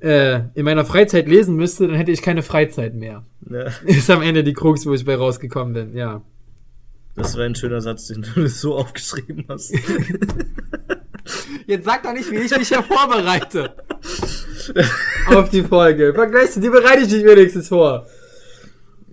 [0.05, 3.25] äh, in meiner Freizeit lesen müsste, dann hätte ich keine Freizeit mehr.
[3.49, 6.21] ja, Ist am Ende die Krux, wo ich bei rausgekommen bin, ja.
[7.15, 9.73] das war ein schöner Satz, den du so aufgeschrieben hast.
[11.65, 13.73] Jetzt sag doch nicht, wie ich mich hier vorbereite.
[15.27, 16.13] Auf die Folge.
[16.13, 18.05] Vergleichst du, die bereite ich dich wenigstens vor.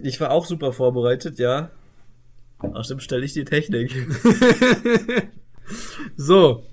[0.02, 1.70] Ich war auch super vorbereitet, ja.
[2.59, 3.94] Außerdem stelle ich die Technik.
[6.16, 6.64] So,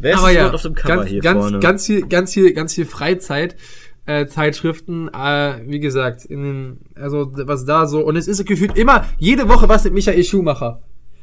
[0.00, 1.58] Wer ist aber ja, auf dem Cover ganz, hier ganz, vorne?
[1.60, 3.56] ganz viel, ganz viel, ganz viel Freizeit.
[4.06, 8.76] Äh, Zeitschriften, äh, wie gesagt, in den, also was da so, und es ist gefühlt
[8.76, 10.82] immer, jede Woche was mit Michael Schumacher.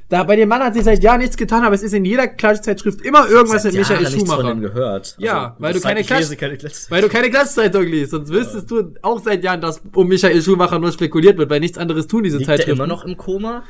[0.10, 2.28] Da, bei dem Mann hat sich seit Jahren nichts getan, aber es ist in jeder
[2.28, 4.48] Klatschzeitschrift immer irgendwas mit Michael nichts von Schumacher.
[4.50, 5.16] dem gehört.
[5.20, 8.72] Ja, weil das du keine Klatsch- keine Klatsch- Weil du keine Klatschzeitung liest, sonst wüsstest
[8.72, 12.24] du auch seit Jahren, dass um Michael Schumacher nur spekuliert wird, weil nichts anderes tun
[12.24, 12.74] diese Liegt Zeitschriften.
[12.80, 13.64] immer noch im Koma?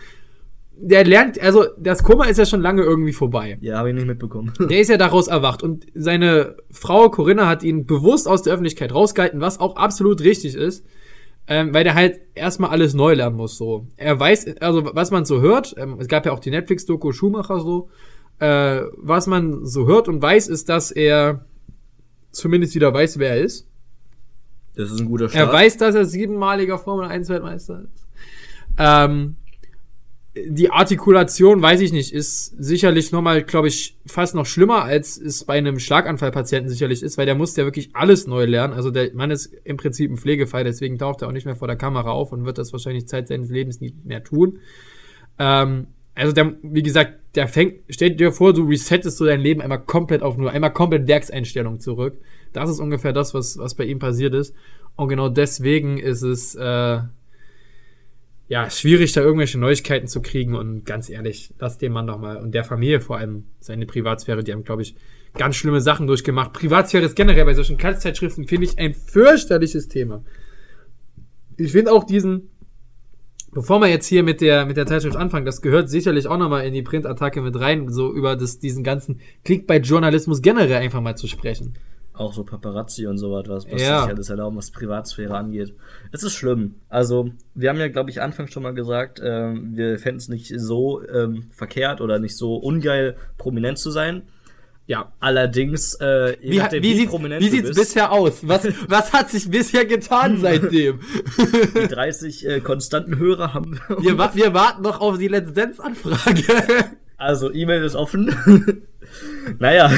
[0.84, 3.58] Der lernt, also das Koma ist ja schon lange irgendwie vorbei.
[3.62, 4.52] Ja, habe ich nicht mitbekommen.
[4.60, 8.92] Der ist ja daraus erwacht und seine Frau Corinna hat ihn bewusst aus der Öffentlichkeit
[8.92, 10.84] rausgehalten, was auch absolut richtig ist,
[11.46, 13.58] ähm, weil der halt erstmal alles neu lernen muss.
[13.58, 17.12] So, er weiß, also was man so hört, ähm, es gab ja auch die Netflix-Doku
[17.12, 17.90] Schumacher so,
[18.40, 21.46] äh, was man so hört und weiß, ist, dass er
[22.32, 23.68] zumindest wieder weiß, wer er ist.
[24.76, 25.48] Das ist ein guter Start.
[25.48, 28.08] Er weiß, dass er siebenmaliger Formel 1 Weltmeister ist.
[28.78, 29.36] Ähm,
[30.34, 35.44] die Artikulation, weiß ich nicht, ist sicherlich nochmal, glaube ich, fast noch schlimmer, als es
[35.44, 38.74] bei einem Schlaganfallpatienten sicherlich ist, weil der muss ja wirklich alles neu lernen.
[38.74, 41.68] Also der Mann ist im Prinzip ein Pflegefall, deswegen taucht er auch nicht mehr vor
[41.68, 44.60] der Kamera auf und wird das wahrscheinlich Zeit seines Lebens nie mehr tun.
[45.38, 49.62] Ähm, also der, wie gesagt, der fängt, stell dir vor, du resettest so dein Leben
[49.62, 52.18] einmal komplett auf nur, einmal komplett Werkseinstellung zurück.
[52.54, 54.56] Das ist ungefähr das, was, was bei ihm passiert ist.
[54.96, 57.00] Und genau deswegen ist es, äh,
[58.52, 60.56] ja, schwierig, da irgendwelche Neuigkeiten zu kriegen.
[60.56, 64.44] Und ganz ehrlich, lass dem Mann doch mal und der Familie vor allem seine Privatsphäre,
[64.44, 64.94] die einem, glaube ich,
[65.38, 66.52] ganz schlimme Sachen durchgemacht.
[66.52, 70.26] Privatsphäre ist generell bei solchen Kaltzeitschriften, finde ich, ein fürchterliches Thema.
[71.56, 72.50] Ich finde auch diesen,
[73.54, 76.66] bevor wir jetzt hier mit der, mit der Zeitschrift anfangen, das gehört sicherlich auch nochmal
[76.66, 81.28] in die Printattacke mit rein, so über das, diesen ganzen Clickbait-Journalismus generell einfach mal zu
[81.28, 81.76] sprechen.
[82.14, 84.02] Auch so Paparazzi und sowas, was, was Ja.
[84.02, 85.74] sich alles erlauben, was Privatsphäre angeht.
[86.12, 86.76] Es ist schlimm.
[86.90, 90.54] Also, wir haben ja, glaube ich, anfangs schon mal gesagt, ähm, wir fänden es nicht
[90.60, 94.24] so ähm, verkehrt oder nicht so ungeil, prominent zu sein.
[94.88, 95.14] Ja.
[95.22, 98.46] Allerdings, äh, Wie, nachdem, wie, sieht's, wie sieht's bist, bisher aus?
[98.46, 101.00] Was, was hat sich bisher getan seitdem?
[101.82, 106.44] die 30 äh, konstanten Hörer haben Wir, wir warten noch auf die Lizenzanfrage.
[107.16, 108.36] Also, E-Mail ist offen.
[109.60, 109.92] naja,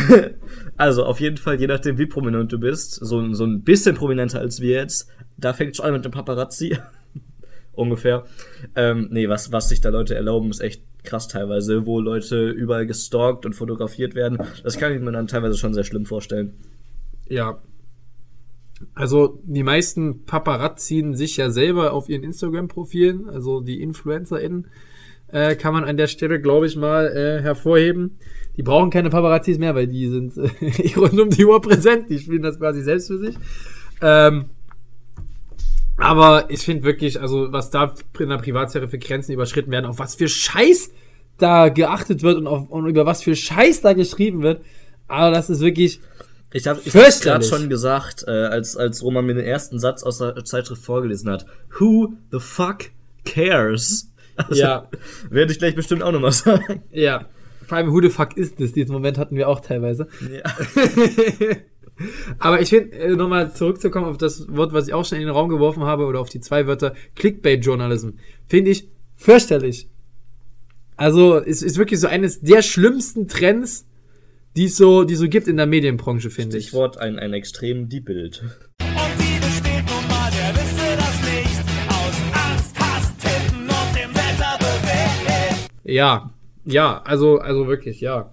[0.78, 4.40] also auf jeden Fall, je nachdem, wie prominent du bist, so, so ein bisschen prominenter
[4.40, 6.78] als wir jetzt, da fängt schon an mit dem Paparazzi.
[7.74, 8.26] Ungefähr.
[8.76, 12.86] Ähm, nee, was, was sich da Leute erlauben, ist echt krass teilweise, wo Leute überall
[12.86, 14.38] gestalkt und fotografiert werden.
[14.64, 16.54] Das kann ich mir dann teilweise schon sehr schlimm vorstellen.
[17.28, 17.62] Ja.
[18.94, 24.68] Also die meisten Paparazzien sich ja selber auf ihren Instagram-Profilen, also die InfluencerInnen,
[25.28, 28.18] äh, kann man an der Stelle, glaube ich, mal äh, hervorheben.
[28.58, 32.10] Die brauchen keine Paparazzis mehr, weil die sind äh, rund um die Uhr präsent.
[32.10, 33.36] Die spielen das quasi selbst für sich.
[34.02, 34.46] Ähm,
[35.98, 40.00] aber ich finde wirklich, also was da in der Privatsphäre für Grenzen überschritten werden, auf
[40.00, 40.92] was für Scheiß
[41.38, 44.64] da geachtet wird und, auf, und über was für Scheiß da geschrieben wird.
[45.08, 46.00] Aber das ist wirklich,
[46.52, 50.04] Ich habe ich hab's gerade schon gesagt, äh, als, als Roman mir den ersten Satz
[50.04, 51.46] aus der Zeitschrift vorgelesen hat.
[51.80, 52.92] Who the fuck
[53.26, 54.10] cares?
[54.36, 54.90] Also, Ja.
[55.30, 56.82] Werde ich gleich bestimmt auch nochmal sagen.
[56.92, 57.28] Ja.
[57.74, 58.72] Allem, who the fuck ist das?
[58.74, 60.08] Diesen Moment hatten wir auch teilweise.
[60.32, 60.44] Ja.
[62.40, 65.34] Aber ich finde, äh, nochmal zurückzukommen auf das Wort, was ich auch schon in den
[65.34, 68.12] Raum geworfen habe, oder auf die zwei Wörter, Clickbait-Journalism,
[68.48, 69.88] finde ich fürchterlich.
[70.96, 73.86] Also, es ist wirklich so eines der schlimmsten Trends,
[74.56, 76.66] die es so, die es so gibt in der Medienbranche, finde ich.
[76.66, 78.44] Stichwort ein, ein extrem Deep-Bild.
[78.44, 81.64] Und die besteht nun mal, der wüsste das nicht.
[81.90, 85.70] Aus Angst, Hass, Titten und dem Wetter bewegt.
[85.84, 86.32] Ja,
[86.66, 88.32] ja, also, also wirklich, ja.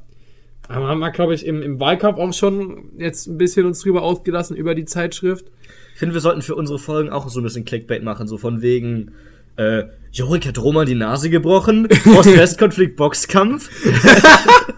[0.68, 4.02] Aber haben wir, glaube ich, im, im Wahlkampf auch schon jetzt ein bisschen uns drüber
[4.02, 5.46] ausgelassen über die Zeitschrift.
[5.94, 8.62] Ich finde, wir sollten für unsere Folgen auch so ein bisschen Clickbait machen, so von
[8.62, 9.12] wegen,
[9.56, 13.68] äh, Jorik hat Roman die Nase gebrochen, Ost-West-Konflikt Boxkampf.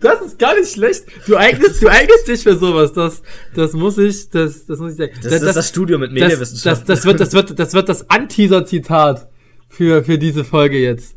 [0.00, 1.04] Das ist gar nicht schlecht.
[1.26, 2.92] Du eignest, du eignest dich für sowas.
[2.92, 3.22] Das,
[3.54, 5.12] das muss ich, das, das muss ich sagen.
[5.22, 6.86] Das, ist das Studium mit das, das, Medienwissenschaften.
[6.86, 9.28] das wird, das wird, das wird das Anteaser-Zitat
[9.68, 11.16] für, für diese Folge jetzt.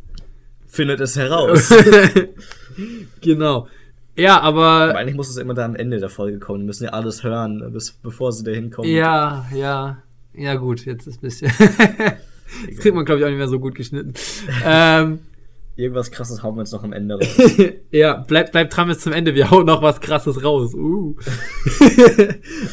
[0.67, 1.73] Findet es heraus.
[3.21, 3.67] Genau.
[4.15, 6.60] Ja, aber, Aber eigentlich muss es immer da am Ende der Folge kommen.
[6.60, 8.89] Die müssen ja alles hören, bis, bevor sie da hinkommen.
[8.89, 9.97] ja, ja,
[10.34, 11.51] ja gut, jetzt ist ein bisschen.
[11.60, 14.13] das kriegt man, glaube ich, auch nicht mehr so gut geschnitten.
[14.65, 15.19] ähm,
[15.75, 17.51] Irgendwas krasses hauen wir uns noch am Ende raus.
[17.91, 19.36] Ja, bleib, bleib dran bis zum Ende.
[19.36, 20.73] Wir hauen noch was krasses raus.
[20.73, 21.15] Uh.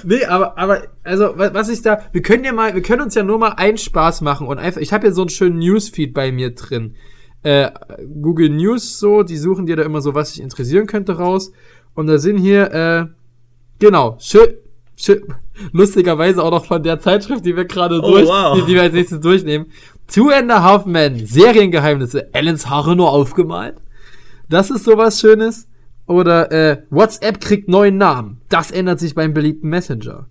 [0.05, 3.15] nee, aber, aber, also, was, was ich da, wir können ja mal, wir können uns
[3.15, 6.15] ja nur mal einen Spaß machen und einfach, ich habe hier so einen schönen Newsfeed
[6.15, 6.95] bei mir drin.
[7.45, 7.71] Äh,
[8.21, 11.53] Google News so, die suchen dir da immer so, was dich interessieren könnte raus.
[11.95, 13.07] Und da sind hier, äh,
[13.79, 14.55] genau, schön,
[14.97, 15.23] schön,
[15.73, 18.57] lustigerweise auch noch von der Zeitschrift, die wir gerade Oh, durch, wow.
[18.59, 19.67] die, die wir als nächstes durchnehmen.
[20.13, 23.77] Two and a Half Men, Seriengeheimnisse, Ellens Haare nur aufgemalt.
[24.49, 25.69] Das ist sowas Schönes.
[26.07, 28.41] Oder äh, WhatsApp kriegt neuen Namen.
[28.51, 30.27] Das ändert sich beim beliebten Messenger.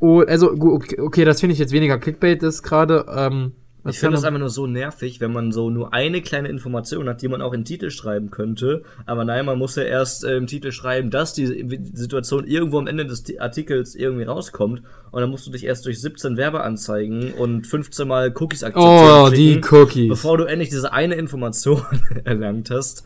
[0.00, 3.06] Oh, also, okay, das finde ich jetzt weniger Clickbait, das gerade.
[3.14, 3.52] Ähm,
[3.86, 7.08] was Ich finde das einfach nur so nervig, wenn man so nur eine kleine Information
[7.08, 8.82] hat, die man auch in den Titel schreiben könnte.
[9.06, 11.46] Aber nein, man muss ja erst äh, im Titel schreiben, dass die
[11.94, 14.82] Situation irgendwo am Ende des Ti- Artikels irgendwie rauskommt.
[15.10, 19.22] Und dann musst du dich erst durch 17 Werbeanzeigen und 15 Mal Cookies akzeptieren.
[19.24, 20.08] Oh, die klicken, Cookies.
[20.08, 21.82] Bevor du endlich diese eine Information
[22.24, 23.04] erlangt hast.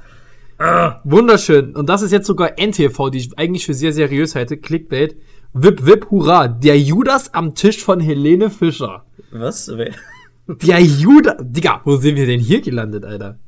[1.04, 1.74] Wunderschön.
[1.74, 4.56] Und das ist jetzt sogar NTV, die ich eigentlich für sehr seriös halte.
[4.58, 5.16] Clickbait.
[5.52, 6.48] Wip, wip, hurra.
[6.48, 9.04] Der Judas am Tisch von Helene Fischer.
[9.32, 9.70] Was?
[9.74, 9.92] Wer?
[10.58, 11.36] Der Judas.
[11.40, 13.38] Digga, wo sind wir denn hier gelandet, Alter?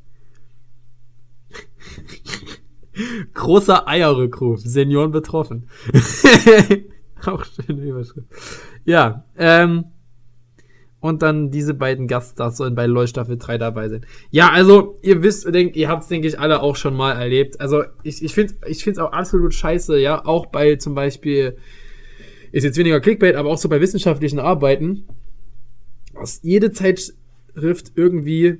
[3.33, 4.61] Großer Eierrückruf.
[4.61, 5.67] Senioren betroffen.
[7.25, 8.27] Auch schöne Überschrift.
[8.85, 9.85] Ja, ähm.
[10.99, 14.05] Und dann diese beiden Gaststars sollen bei LOL Staffel 3 dabei sein.
[14.31, 17.59] Ja, also, ihr wisst, denkt, ihr habt es, denke ich, alle auch schon mal erlebt.
[17.59, 20.23] Also, ich, ich finde es ich find's auch absolut scheiße, ja.
[20.23, 21.57] Auch bei zum Beispiel,
[22.53, 25.05] ist jetzt weniger Clickbait, aber auch so bei wissenschaftlichen Arbeiten,
[26.13, 28.59] dass jede Zeitschrift irgendwie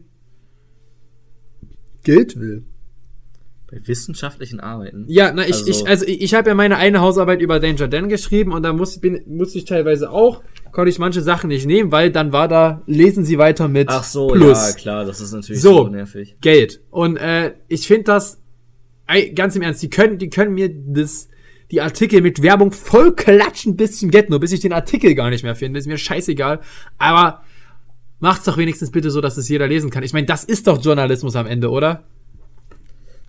[2.03, 2.63] Geld will.
[3.71, 5.05] Bei wissenschaftlichen Arbeiten?
[5.07, 7.87] Ja, na, ich, Also- ich, also ich, ich habe ja meine eine Hausarbeit über Danger
[7.87, 11.65] Dan geschrieben und da muss, bin, musste ich teilweise auch, konnte ich manche Sachen nicht
[11.65, 14.57] nehmen, weil dann war da, lesen Sie weiter mit Ach so, Plus.
[14.69, 15.85] ja, klar, das ist natürlich So.
[15.85, 16.35] so, nervig.
[16.41, 16.81] Geld.
[16.91, 18.39] Und äh, ich finde das,
[19.33, 21.29] ganz im Ernst, die können, die können mir das,
[21.73, 25.31] die Artikel mit Werbung voll klatschen bis zum Get nur, bis ich den Artikel gar
[25.31, 25.79] nicht mehr finde.
[25.79, 26.59] Ist mir scheißegal.
[26.99, 27.41] Aber
[28.19, 30.03] macht's doch wenigstens bitte so, dass es jeder lesen kann.
[30.03, 32.03] Ich meine, das ist doch Journalismus am Ende, oder?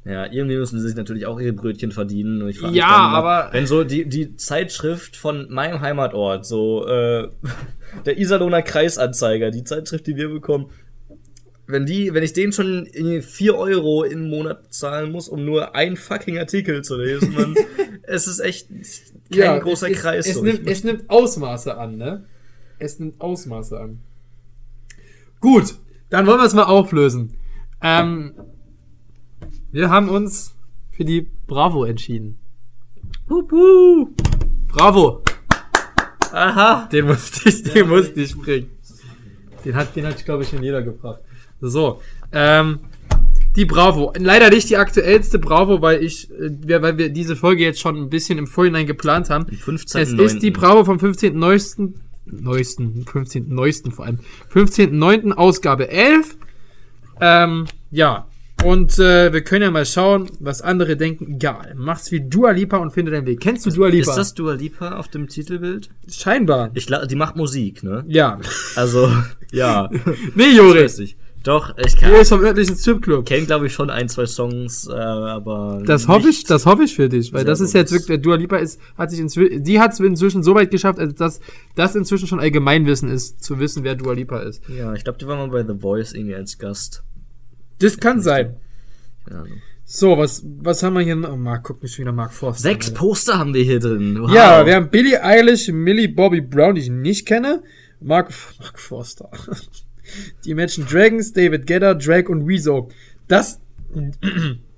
[0.04, 2.42] Ja, irgendwie müssen sie sich natürlich auch ihre Brötchen verdienen.
[2.42, 6.44] Und ich frag mich Ja, dann aber- Wenn so die, die Zeitschrift von meinem Heimatort,
[6.44, 7.28] so äh,
[8.04, 10.66] der Iserlohner Kreisanzeiger, die Zeitschrift, die wir bekommen,
[11.66, 15.74] wenn die, wenn ich denen schon irgendwie 4 Euro im Monat bezahlen muss, um nur
[15.74, 17.54] einen fucking Artikel zu lesen, man,
[18.02, 18.68] es ist echt
[19.32, 20.26] kein großer es, Kreis.
[20.26, 20.42] Es, so.
[20.42, 22.24] nimmt, es nimmt Ausmaße an, ne?
[22.78, 24.00] Es nimmt Ausmaße an.
[25.40, 25.76] Gut,
[26.10, 27.36] dann wollen wir es mal auflösen.
[27.82, 28.34] Ähm,
[29.72, 30.54] wir haben uns
[30.90, 32.38] für die Bravo entschieden.
[33.28, 33.50] Hup.
[34.68, 35.22] Bravo!
[36.32, 36.88] Aha.
[36.92, 38.70] Den musste ich, den musste ich bringen.
[39.64, 41.23] Den hat, den hat, glaube ich, schon jeder gefragt.
[41.68, 42.00] So,
[42.32, 42.80] ähm,
[43.56, 44.12] die Bravo.
[44.18, 47.96] Leider nicht die aktuellste Bravo, weil ich, äh, wir- weil wir diese Folge jetzt schon
[47.96, 49.46] ein bisschen im Vorhinein geplant haben.
[49.46, 50.00] 15.
[50.02, 51.38] Es ist die Bravo vom 15.
[51.38, 51.94] neuesten,
[52.26, 53.46] neuesten, 15.
[53.54, 54.18] neuesten vor allem,
[54.52, 55.32] 15.9.
[55.32, 56.36] Ausgabe 11.
[57.20, 58.26] Ähm, ja.
[58.64, 61.34] Und äh, wir können ja mal schauen, was andere denken.
[61.34, 61.74] Egal.
[61.76, 63.40] Mach's wie Dua Lipa und finde deinen Weg.
[63.40, 64.10] Kennst du Dua Lipa?
[64.10, 65.90] Ist das Dua Lipa auf dem Titelbild?
[66.10, 66.70] Scheinbar.
[66.74, 68.04] Ich glaube, die macht Musik, ne?
[68.08, 68.40] Ja.
[68.74, 69.12] Also,
[69.52, 69.90] ja.
[70.34, 70.98] Nee, Joris.
[71.44, 73.26] Doch, ich kann, Hier ist vom örtlichen Stripclub.
[73.26, 75.82] kenne, glaube ich, schon ein, zwei Songs, äh, aber.
[75.84, 78.56] Das hoffe ich, das hoffe ich für dich, weil das ist jetzt wirklich, Dua Lipa
[78.56, 81.40] ist, hat sich inzwischen, die hat es inzwischen so weit geschafft, als dass
[81.74, 84.62] das inzwischen schon Allgemeinwissen ist, zu wissen, wer Dua Lipa ist.
[84.68, 87.04] Ja, ich glaube, die war mal bei The Voice irgendwie als Gast.
[87.78, 88.56] Das kann sein.
[89.26, 89.58] Keine Ahnung.
[89.84, 91.30] So, was, was haben wir hier noch?
[91.30, 92.62] Oh, Mark, guck mich wieder Mark Forster.
[92.62, 92.94] Sechs an.
[92.94, 94.18] Poster haben wir hier drin.
[94.18, 94.32] Wow.
[94.32, 97.62] Ja, wir haben Billie Eilish, Millie Bobby Brown, die ich nicht kenne.
[98.00, 99.28] Mark, Mark Forster.
[100.44, 102.90] Die Imagine Dragons, David Gedder, Drake und Weezo.
[103.28, 103.60] Das,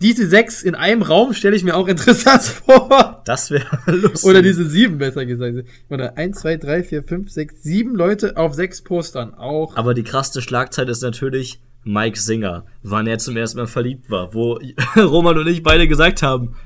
[0.01, 3.23] diese sechs in einem Raum stelle ich mir auch interessant vor.
[3.25, 4.25] Das wäre lustig.
[4.25, 5.65] Oder diese sieben, besser gesagt.
[5.89, 9.35] Oder eins, zwei, drei, vier, fünf, sechs, sieben Leute auf sechs Postern.
[9.35, 9.77] Auch.
[9.77, 14.35] Aber die krasse Schlagzeile ist natürlich Mike Singer, wann er zum ersten Mal verliebt war,
[14.35, 14.59] wo
[14.97, 16.57] Roman und ich beide gesagt haben,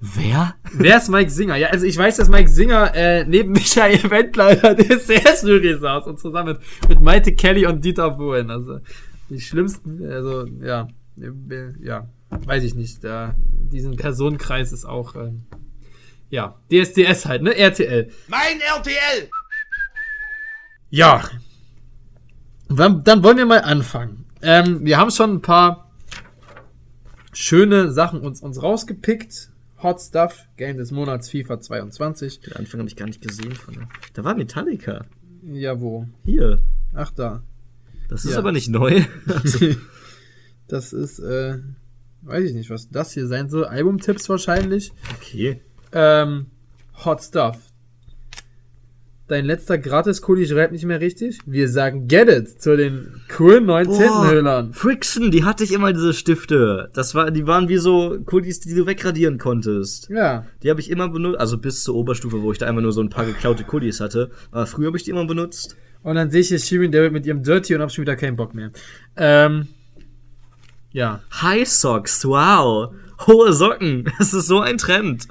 [0.00, 0.54] wer?
[0.72, 1.56] Wer ist Mike Singer?
[1.56, 6.18] Ja, also ich weiß, dass Mike Singer äh, neben Michael Wendler der CS-Jury saß und
[6.18, 8.50] zusammen mit, mit Maite Kelly und Dieter Bohlen.
[8.50, 8.80] Also
[9.28, 13.02] die schlimmsten, also ja, äh, ja, weiß ich nicht.
[13.04, 15.46] Da, diesen Personenkreis ist auch, ähm,
[16.30, 17.56] ja, DSDS halt, ne?
[17.56, 18.10] RTL.
[18.28, 19.30] Mein RTL!
[20.90, 21.22] Ja.
[22.68, 24.26] Dann, dann wollen wir mal anfangen.
[24.42, 25.90] Ähm, wir haben schon ein paar
[27.32, 29.50] schöne Sachen uns, uns rausgepickt.
[29.82, 32.40] Hot Stuff, Game des Monats FIFA 22.
[32.40, 33.88] Den Anfang habe ich gar nicht gesehen von der.
[34.14, 35.04] Da war Metallica.
[35.42, 36.06] Ja, wo?
[36.24, 36.60] Hier.
[36.94, 37.42] Ach, da.
[38.08, 38.38] Das ist Ja.
[38.38, 39.02] aber nicht neu.
[39.26, 39.66] Also,
[40.68, 41.58] Das ist, äh,
[42.22, 43.66] weiß ich nicht, was das hier sein soll.
[43.66, 44.92] Albumtipps wahrscheinlich.
[45.16, 45.60] okay.
[45.92, 46.46] Ähm,
[47.04, 47.58] Hot Stuff.
[49.28, 51.40] Dein letzter Gratis-Kuli schreibt nicht mehr richtig.
[51.46, 54.72] Wir sagen Get It zu den coolen neuen Tintenhöhlern.
[54.72, 56.90] Friction, die hatte ich immer, diese Stifte.
[56.94, 60.08] Das war, die waren wie so Kulis, die du wegradieren konntest.
[60.10, 60.46] Ja.
[60.62, 63.00] Die habe ich immer benutzt, also bis zur Oberstufe, wo ich da einmal nur so
[63.00, 64.30] ein paar geklaute Kulis hatte.
[64.52, 65.76] Aber früher habe ich die immer benutzt.
[66.04, 68.36] Und dann sehe ich hier Shirin David mit ihrem Dirty und hab schon wieder keinen
[68.36, 68.70] Bock mehr.
[69.16, 69.66] Ähm,
[70.92, 71.20] ja.
[71.42, 72.94] High Socks, wow.
[73.26, 75.26] Hohe Socken, das ist so ein Trend.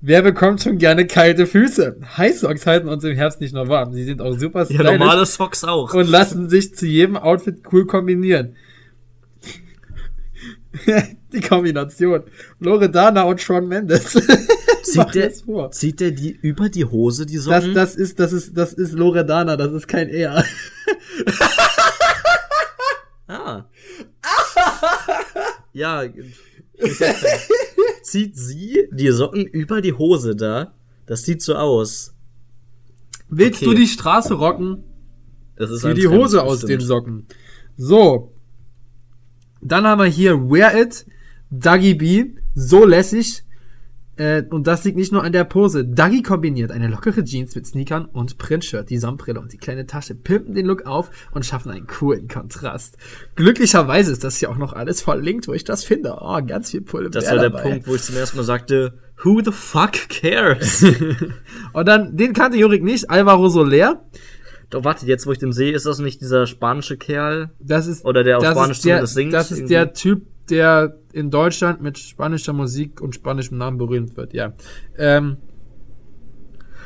[0.00, 1.96] Wer bekommt schon gerne kalte Füße?
[2.16, 3.92] High Socks halten uns im Herbst nicht nur warm.
[3.92, 5.92] Sie sind auch super Ja, stylisch normale Socks auch.
[5.92, 8.54] und lassen sich zu jedem Outfit cool kombinieren.
[11.32, 12.22] die Kombination.
[12.60, 14.12] Loredana und Shawn Mendes.
[14.84, 15.70] Zieht, der, das vor.
[15.70, 17.74] zieht der die über die Hose, die Das, Socken?
[17.74, 20.44] das ist, das ist, das ist Loredana, das ist kein Er.
[23.30, 23.66] Ah.
[25.74, 26.02] ja.
[28.02, 30.74] Zieht sie die Socken über die Hose da?
[31.06, 32.14] Das sieht so aus.
[33.28, 33.70] Willst Okay.
[33.72, 34.84] du die Straße rocken?
[35.56, 36.82] Das ist Zieh die Hose aus bestimmt.
[36.82, 37.26] den Socken.
[37.76, 38.32] So.
[39.60, 41.04] Dann haben wir hier Wear It,
[41.50, 43.42] Dougie B, so lässig.
[44.18, 45.84] Äh, und das liegt nicht nur an der Pose.
[45.84, 48.90] Dougie kombiniert eine lockere Jeans mit Sneakern und Printshirt.
[48.90, 52.98] Die Sonnenbrille und die kleine Tasche pimpen den Look auf und schaffen einen coolen Kontrast.
[53.36, 56.16] Glücklicherweise ist das hier auch noch alles verlinkt, wo ich das finde.
[56.20, 57.10] Oh, ganz viel Pulle.
[57.10, 60.84] Das war der Punkt, wo ich zum ersten Mal sagte, who the fuck cares?
[61.72, 64.04] Und dann, den kannte Jurik nicht, Alvaro Soler.
[64.70, 67.50] Doch warte, jetzt wo ich den sehe, ist das nicht dieser spanische Kerl?
[67.58, 69.74] Das ist, Oder der auf das Spanisch ist der, zumindest singt Das ist irgendwie.
[69.74, 74.52] der Typ, der in Deutschland mit spanischer Musik und spanischem Namen berühmt wird, ja.
[74.96, 75.36] Ähm,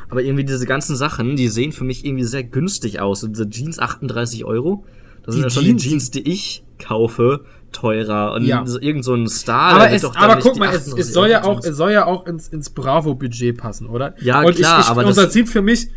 [0.09, 3.25] Aber irgendwie diese ganzen Sachen, die sehen für mich irgendwie sehr günstig aus.
[3.25, 4.85] Und diese Jeans 38 Euro.
[5.22, 8.35] Das sind ja schon Jeans- die Jeans, die ich kaufe, teurer.
[8.35, 8.66] Und Ja.
[8.66, 9.72] so irgend so ein Star.
[9.77, 12.27] aber es, aber guck mal, es, 38 es soll ja auch, es soll ja auch
[12.27, 14.14] ins, ins Bravo-Budget passen, oder?
[14.20, 15.88] Ja, Und klar, ich, ich, aber das sieht für mich,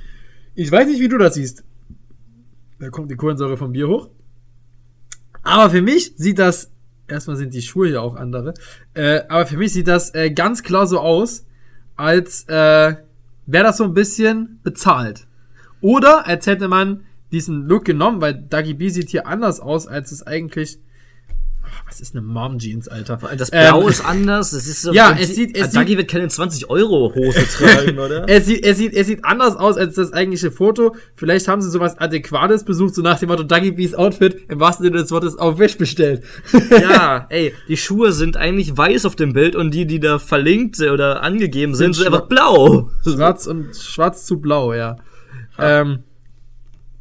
[0.54, 1.65] ich weiß nicht, wie du das siehst.
[2.80, 4.10] Da kommt die Kohlensäure vom Bier hoch.
[5.43, 6.71] Aber für mich sieht das,
[7.07, 8.53] erstmal sind die Schuhe ja auch andere,
[8.93, 11.45] äh, aber für mich sieht das äh, ganz klar so aus,
[11.95, 12.95] als äh,
[13.45, 15.27] wäre das so ein bisschen bezahlt.
[15.81, 20.11] Oder als hätte man diesen Look genommen, weil Dagi B sieht hier anders aus, als
[20.11, 20.79] es eigentlich.
[21.88, 23.19] Was ist eine Mom Jeans, Alter?
[23.38, 24.53] Das Blau Ähm, ist anders.
[24.53, 27.97] Es ist so, Ja, es sieht- es Dagi sieht- wird keine 20 Euro Hose tragen,
[27.99, 28.25] oder?
[28.29, 30.95] Es sieht, es, sieht, es sieht anders aus als das eigentliche Foto.
[31.15, 34.85] Vielleicht haben sie sowas Adäquates besucht, so nach dem Motto Dagi B's Outfit im wahrsten
[34.85, 36.23] Sinne des Wortes auf Wish bestellt.
[36.71, 40.79] ja, ey, die Schuhe sind eigentlich weiß auf dem Bild und die, die da verlinkt
[40.81, 42.89] oder angegeben sind, sind schwa- einfach blau.
[43.03, 44.95] Schwarz und schwarz zu blau, ja.
[45.59, 45.99] Ähm,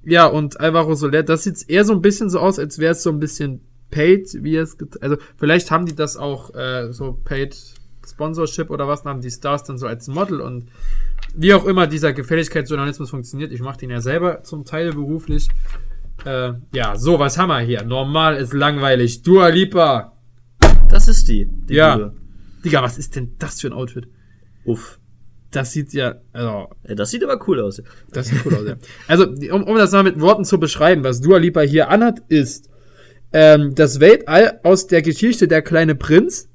[0.05, 3.03] ja, und Alvaro Soler, das sieht eher so ein bisschen so aus, als wäre es
[3.03, 7.57] so ein bisschen paid, wie es, also vielleicht haben die das auch äh, so paid
[8.07, 10.69] Sponsorship oder was, haben die Stars dann so als Model und
[11.35, 15.49] wie auch immer dieser Gefälligkeitsjournalismus funktioniert, ich mache den ja selber zum Teil beruflich.
[16.25, 17.83] Äh, ja, so, was haben wir hier?
[17.83, 19.23] Normal ist langweilig.
[19.23, 20.13] Dua Lipa.
[20.89, 21.47] Das ist die.
[21.47, 21.97] die Ja.
[21.97, 22.13] Gute.
[22.65, 24.09] Digga, was ist denn das für ein Outfit?
[24.65, 24.99] Uff.
[25.51, 27.81] Das sieht ja, also, das sieht aber cool aus.
[28.11, 28.77] Das sieht cool aus, ja.
[29.07, 32.71] Also, um, um das mal mit Worten zu beschreiben, was Dua Lipa hier anhat, ist
[33.35, 36.49] ähm, das Weltall aus der Geschichte Der kleine Prinz.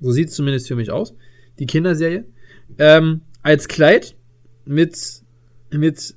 [0.00, 1.12] So sieht es zumindest für mich aus.
[1.58, 2.24] Die Kinderserie.
[2.78, 4.14] Ähm, als Kleid
[4.64, 5.22] mit,
[5.72, 6.14] mit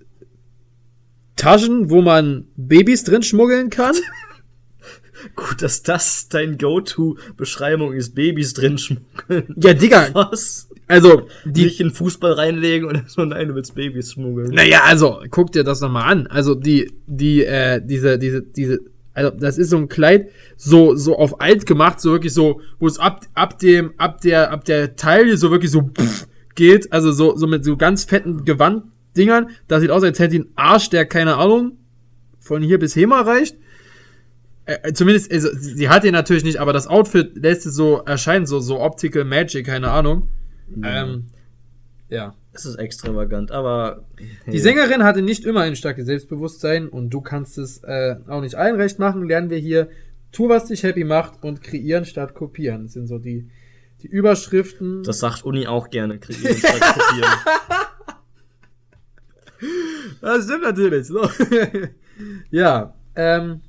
[1.35, 3.95] Taschen, wo man Babys drin schmuggeln kann.
[5.35, 8.13] Gut, dass das dein Go-To-Beschreibung ist.
[8.13, 9.55] Babys drin schmuggeln.
[9.57, 10.69] Ja, Digga, Was?
[10.87, 14.51] also, die, Nicht in Fußball reinlegen und so, nein, du willst Babys schmuggeln.
[14.51, 16.27] Naja, also, guck dir das nochmal an.
[16.27, 18.79] Also, die, die, äh, diese, diese, diese,
[19.13, 22.87] also, das ist so ein Kleid, so, so auf alt gemacht, so wirklich so, wo
[22.87, 27.11] es ab, ab dem, ab der, ab der Taille so wirklich so pff, geht, also
[27.11, 29.49] so, so mit so ganz fetten Gewanddingern.
[29.67, 31.77] Das sieht aus, als hätte die einen Arsch, der, keine Ahnung,
[32.39, 33.57] von hier bis Hema reicht.
[34.65, 38.45] Äh, zumindest, also, sie hat den natürlich nicht, aber das Outfit lässt es so erscheinen,
[38.45, 40.29] so, so Optical Magic, keine Ahnung.
[40.83, 41.25] Ähm,
[42.09, 42.33] ja.
[42.53, 44.05] Es ist extravagant, aber.
[44.47, 48.55] Die Sängerin hatte nicht immer ein starkes Selbstbewusstsein und du kannst es äh, auch nicht
[48.55, 49.27] allen recht machen.
[49.27, 49.89] Lernen wir hier,
[50.31, 52.83] tu, was dich happy macht und kreieren statt kopieren.
[52.83, 53.49] Das sind so die,
[54.01, 55.03] die Überschriften.
[55.03, 56.19] Das sagt Uni auch gerne.
[56.19, 57.31] Kreieren statt kopieren.
[60.21, 61.07] Das stimmt natürlich.
[61.07, 61.27] So.
[62.51, 63.61] ja, ähm,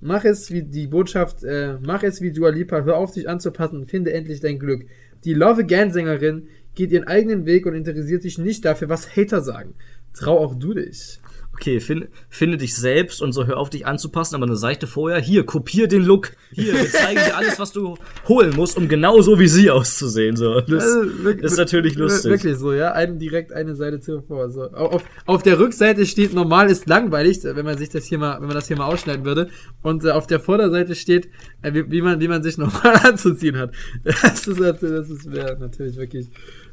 [0.00, 3.80] mach es wie die Botschaft, äh, mach es wie Dua Lipa, hör auf dich anzupassen
[3.80, 4.86] und finde endlich dein Glück.
[5.24, 9.40] Die Love Again Sängerin geht ihren eigenen Weg und interessiert sich nicht dafür, was Hater
[9.42, 9.74] sagen.
[10.14, 11.20] Trau auch du dich.
[11.52, 15.20] Okay, find, finde dich selbst und so hör auf dich anzupassen, aber eine Seite vorher,
[15.20, 16.30] hier, kopier den Look.
[16.52, 20.36] Hier, wir zeigen dir alles, was du holen musst, um genau so wie sie auszusehen.
[20.36, 20.60] So.
[20.62, 22.30] Das Also, wirklich- ist natürlich lustig.
[22.30, 22.92] Wirklich so, ja.
[22.92, 24.48] Einen direkt eine Seite zuvor.
[24.50, 24.70] So.
[24.70, 28.46] Auf, auf der Rückseite steht normal ist langweilig, wenn man sich das hier mal, wenn
[28.46, 29.50] man das hier mal ausschneiden würde.
[29.82, 31.28] Und äh, auf der Vorderseite steht,
[31.60, 33.72] äh, wie, wie man, wie man sich normal anzuziehen hat.
[34.02, 36.28] Das ist das ist ja, natürlich wirklich,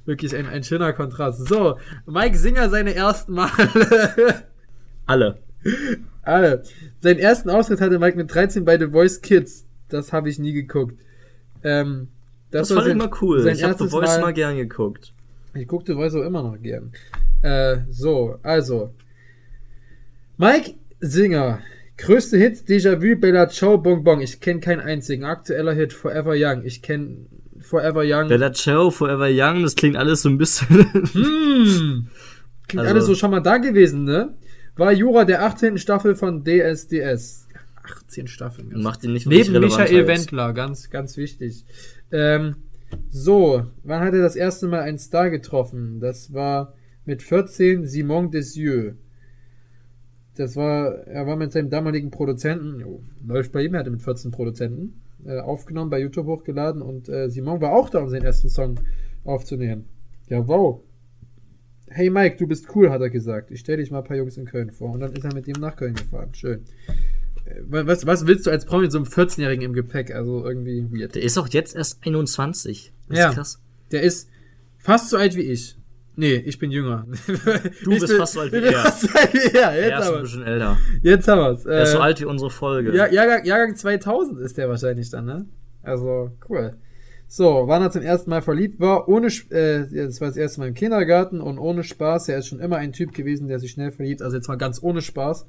[0.08, 1.48] wirklich ein, ein schöner Kontrast.
[1.48, 3.52] So, Mike Singer seine ersten Male.
[5.06, 5.38] Alle.
[6.24, 6.64] Alle.
[7.00, 9.66] Seinen ersten Auftritt hatte Mike mit 13 bei The Voice Kids.
[9.90, 10.96] Das habe ich nie geguckt.
[11.64, 12.08] Ähm,
[12.52, 13.48] Das, war fand ich sein- mal cool.
[13.48, 15.14] Ich habe The Voice Mal- mal gern geguckt.
[15.54, 16.92] Ich gucke The Voice auch immer noch gern.
[17.42, 18.94] Äh, so, also.
[20.38, 21.60] Mike Singer.
[21.98, 24.22] Größte Hits, Déjà-vu, Bella Ciao, Bong Bong.
[24.22, 25.24] Ich kenne keinen einzigen.
[25.24, 26.64] Aktueller Hit, Forever Young.
[26.64, 27.26] Ich kenne
[27.68, 28.28] Forever Young.
[28.30, 30.68] Bella Ciao, Forever Young, das klingt alles so ein bisschen.
[31.14, 32.08] Hm.
[32.68, 34.36] Klingt Also- alles so schon mal da gewesen, ne?
[34.76, 35.78] War Jura der 18.
[35.78, 37.48] Staffel von DSDS.
[37.84, 38.70] 18 Staffeln.
[38.70, 40.08] ganz Macht ihn nicht Neben Michael.
[40.08, 41.66] Wendler, ganz, ganz wichtig.
[42.12, 42.58] Ähm,
[43.10, 46.00] so, wann hat er das erste Mal einen Star getroffen?
[46.00, 46.74] Das war
[47.06, 48.96] mit 14 Simon Desieux.
[50.36, 54.02] Das war, er war mit seinem damaligen Produzenten, jo, läuft bei ihm, er hatte mit
[54.04, 58.24] 14 Produzenten, äh, aufgenommen, bei YouTube hochgeladen und äh, Simon war auch da, um seinen
[58.26, 58.80] ersten Song
[59.24, 59.86] aufzunehmen.
[60.30, 60.82] Ja, wow.
[61.90, 63.50] Hey Mike, du bist cool, hat er gesagt.
[63.50, 64.92] Ich stelle dich mal ein paar Jungs in Köln vor.
[64.92, 66.34] Und dann ist er mit dem nach Köln gefahren.
[66.34, 66.66] Schön.
[67.46, 70.14] Äh, Was, was willst du als Promi mit so einem 14-Jährigen im Gepäck?
[70.14, 71.16] Also irgendwie weird.
[71.16, 72.92] Der ist auch jetzt erst 21.
[73.08, 73.30] Das Ja.
[73.30, 73.62] ist krass.
[73.92, 74.30] Der ist
[74.78, 75.77] fast so alt wie ich.
[76.20, 77.06] Nee, ich bin jünger.
[77.84, 78.74] Du Ich bist bin- fast so alt wie er.
[78.74, 79.72] fast so alt wie er.
[79.72, 80.78] Er Jetzt ist ein bisschen älter.
[81.04, 81.66] Jetzt haben wir's.
[81.66, 82.96] Er ist so Äh, alt wie unsere Folge.
[82.96, 85.46] Ja, Jahrgang, Jahrgang 2000 ist der wahrscheinlich dann, ne?
[85.84, 86.74] Also, cool.
[87.28, 90.70] So, wann er zum ersten Mal verliebt war, ohne, äh, das war das erste Mal
[90.70, 92.30] im Kindergarten und ohne Spaß.
[92.30, 94.22] Er ist schon immer ein Typ gewesen, der sich schnell verliebt.
[94.22, 95.46] Also jetzt mal ganz ohne Spaß.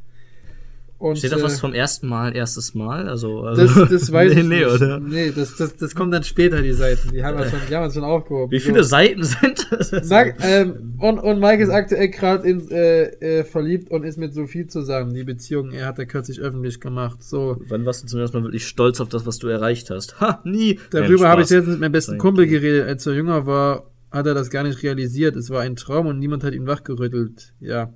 [0.99, 3.09] Und, Steht da was äh, vom ersten Mal, erstes Mal?
[3.09, 4.66] Also, also Das, das weiß nee, ich nee, nicht.
[4.66, 4.99] oder?
[4.99, 7.12] Nee, das, das, das kommt dann später, die Seiten.
[7.12, 8.51] Die haben wir schon, die haben wir schon aufgehoben.
[8.51, 8.90] Wie viele so.
[8.90, 9.90] Seiten sind das?
[9.90, 13.05] Sag, ähm, und, und Mike ist aktuell gerade in, äh,
[13.38, 15.14] äh, verliebt und ist mit Sophie zusammen.
[15.14, 17.22] Die Beziehung, er hat er kürzlich öffentlich gemacht.
[17.22, 17.59] So.
[17.68, 20.20] Wann warst du zum ersten Mal wirklich stolz auf das, was du erreicht hast?
[20.20, 20.80] Ha, nie.
[20.90, 22.88] Darüber habe ich jetzt mit meinem besten Sein Kumpel geredet.
[22.88, 25.36] Als er jünger war, hat er das gar nicht realisiert.
[25.36, 27.53] Es war ein Traum und niemand hat ihn wachgerüttelt.
[27.61, 27.92] Ja.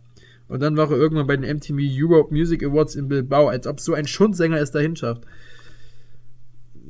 [0.49, 3.81] Und dann war er irgendwann bei den MTV Europe Music Awards in Bilbao, als ob
[3.81, 5.25] so ein Schundsänger es dahin schafft.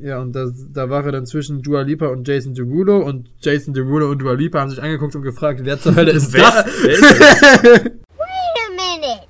[0.01, 3.73] Ja, und da, da war er dann zwischen Dua Lipa und Jason Derulo und Jason
[3.73, 6.67] Derulo und Dua Lipa haben sich angeguckt und gefragt, wer zur Hölle ist das?
[6.83, 9.23] Wait a minute.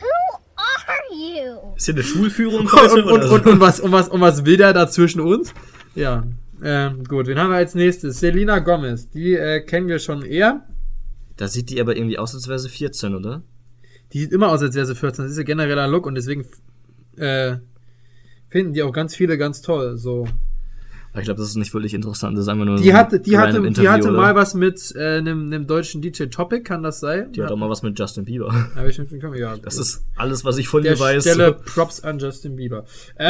[0.00, 1.74] Who are you?
[1.76, 2.60] Ist hier eine Schulführung?
[2.60, 3.32] und, heute, und, und, oder?
[3.32, 5.52] und, und, was, und, was, und was will der da zwischen uns?
[5.96, 6.24] Ja,
[6.62, 8.20] ähm, gut, wen haben wir als nächstes?
[8.20, 10.64] Selena Gomez, die äh, kennen wir schon eher.
[11.38, 13.42] Da sieht die aber irgendwie aus, als wäre sie 14, oder?
[14.12, 15.24] Die sieht immer aus, als wäre sie 14.
[15.24, 16.44] Das ist ihr genereller Look und deswegen
[17.16, 17.56] äh,
[18.48, 19.96] finden die auch ganz viele ganz toll.
[19.96, 20.26] So.
[21.12, 22.36] Aber ich glaube, das ist nicht wirklich interessant.
[22.36, 24.34] Das ist einfach nur Die ein hatte, die hatte, die hatte Interview, mal oder?
[24.34, 27.32] was mit äh, einem, einem deutschen DJ Topic, kann das sein?
[27.32, 28.52] Die hat auch mal was mit Justin Bieber.
[28.74, 29.56] Hab ich mitbekommen, ja.
[29.56, 31.22] Das ist alles, was ich von der ihr weiß.
[31.22, 32.84] Stelle Props an Justin Bieber.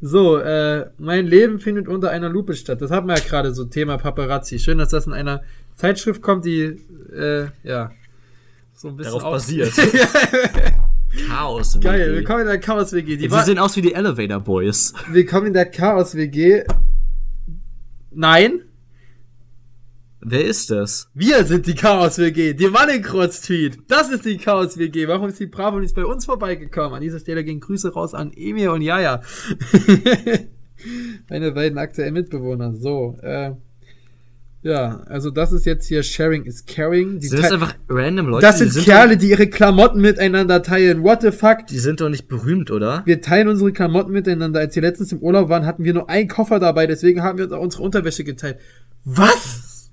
[0.00, 2.80] So, äh, mein Leben findet unter einer Lupe statt.
[2.80, 4.58] Das hatten wir ja gerade so Thema Paparazzi.
[4.58, 5.42] Schön, dass das in einer
[5.76, 6.62] Zeitschrift kommt, die
[7.12, 7.90] äh, ja
[8.74, 9.72] so ein bisschen Darauf auf- basiert.
[11.28, 11.78] Chaos.
[11.80, 12.16] Geil, WG.
[12.16, 13.16] willkommen in der Chaos WG.
[13.16, 14.92] Die Sie sehen aus wie die Elevator Boys.
[15.10, 16.64] willkommen in der Chaos WG.
[18.10, 18.60] Nein,
[20.26, 21.08] Wer ist das?
[21.14, 22.54] wir sind die Chaos WG.
[22.54, 23.78] Die Mannenkreuz-Tweet.
[23.88, 25.06] Das ist die Chaos WG.
[25.06, 26.94] Warum ist die Bravo nicht bei uns vorbeigekommen?
[26.94, 29.20] An dieser Stelle gehen Grüße raus an Emir und Jaja.
[31.28, 32.74] Meine beiden aktuellen Mitbewohner.
[32.74, 33.52] So, äh,
[34.64, 37.18] ja, also das ist jetzt hier Sharing is Caring.
[37.20, 38.46] Die Sind das einfach random Leute?
[38.46, 41.02] das die sind Kerle, die ihre Klamotten miteinander teilen.
[41.02, 41.66] What the fuck?
[41.66, 43.02] Die sind doch nicht berühmt, oder?
[43.04, 44.60] Wir teilen unsere Klamotten miteinander.
[44.60, 47.44] Als wir letztens im Urlaub waren, hatten wir nur einen Koffer dabei, deswegen haben wir
[47.44, 48.56] uns auch unsere Unterwäsche geteilt.
[49.04, 49.90] Was?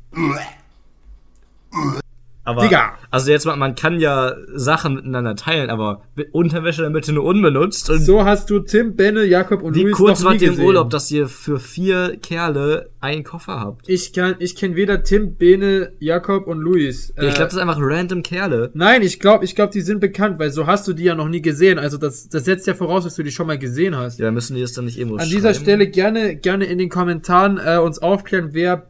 [2.52, 2.94] Aber, Digga.
[3.10, 7.90] Also jetzt man kann ja Sachen miteinander teilen, aber Unterwäsche dann bitte nur unbenutzt.
[7.90, 10.54] Und So hast du Tim, Benne, Jakob und wie Luis kurz noch wart nie ihr
[10.54, 10.60] im.
[10.64, 13.90] Urlaub, dass ihr für vier Kerle einen Koffer habt?
[13.90, 17.10] Ich kann, ich kenne weder Tim, Bene, Jakob und Luis.
[17.10, 18.70] ich glaube, Äh, das sind einfach random Kerle.
[18.74, 21.28] nein, ich glaube, ich glaube, die sind bekannt, weil so hast du die ja noch
[21.28, 21.80] nie gesehen.
[21.80, 24.20] Also das, das setzt ja voraus, dass du die schon mal gesehen hast.
[24.20, 25.64] Ja, müssen die das dann nicht irgendwo An dieser schreiben.
[25.64, 28.88] Stelle gerne, gerne in den Kommentaren äh, uns aufklären, wer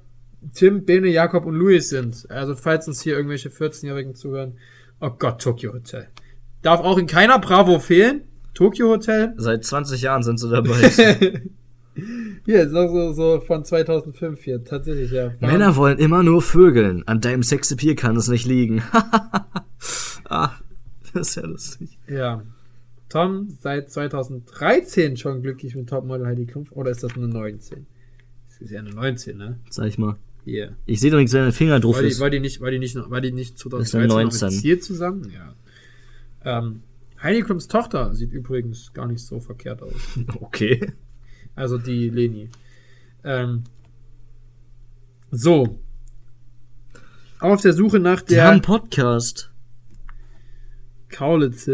[0.54, 2.26] Tim, Bene, Jakob und Luis sind.
[2.30, 4.54] Also falls uns hier irgendwelche 14-Jährigen zuhören.
[5.00, 6.08] Oh Gott, Tokyo Hotel.
[6.62, 8.24] Darf auch in keiner Bravo fehlen.
[8.54, 9.34] Tokyo Hotel.
[9.38, 11.42] Seit 20 Jahren sind sie dabei.
[12.46, 14.64] Hier, auch so, so von 2005 hier.
[14.64, 15.34] Tatsächlich, ja.
[15.40, 17.08] Männer wollen immer nur vögeln.
[17.08, 18.82] An deinem Sexappeal kann es nicht liegen.
[20.30, 20.52] ah,
[21.14, 22.00] das ist ja lustig.
[22.08, 22.44] Ja.
[23.10, 26.66] Tom seit 2013 schon glücklich mit Topmodel Heidi Klum.
[26.72, 27.86] Oder ist das eine 19?
[28.48, 29.60] Das ist ja eine 19, ne?
[29.70, 30.16] Sag ich mal.
[30.44, 30.76] Hier.
[30.86, 32.20] Ich sehe doch nichts, wenn ein Finger drauf War die, ist.
[32.20, 34.50] war die nicht, war die nicht, war die nicht ist 2013 eine noch 19.
[34.50, 35.32] mit Ziel zusammen?
[35.34, 35.56] Ja.
[36.44, 36.84] Ähm,
[37.22, 39.94] Heidi Klums Tochter sieht übrigens gar nicht so verkehrt aus.
[40.42, 40.94] Okay.
[41.54, 42.50] Also die Leni.
[43.24, 43.64] Ähm,
[45.30, 45.80] so.
[47.40, 49.52] Auf der Suche nach Die haben einen der Podcast.
[51.10, 51.66] Kaulitz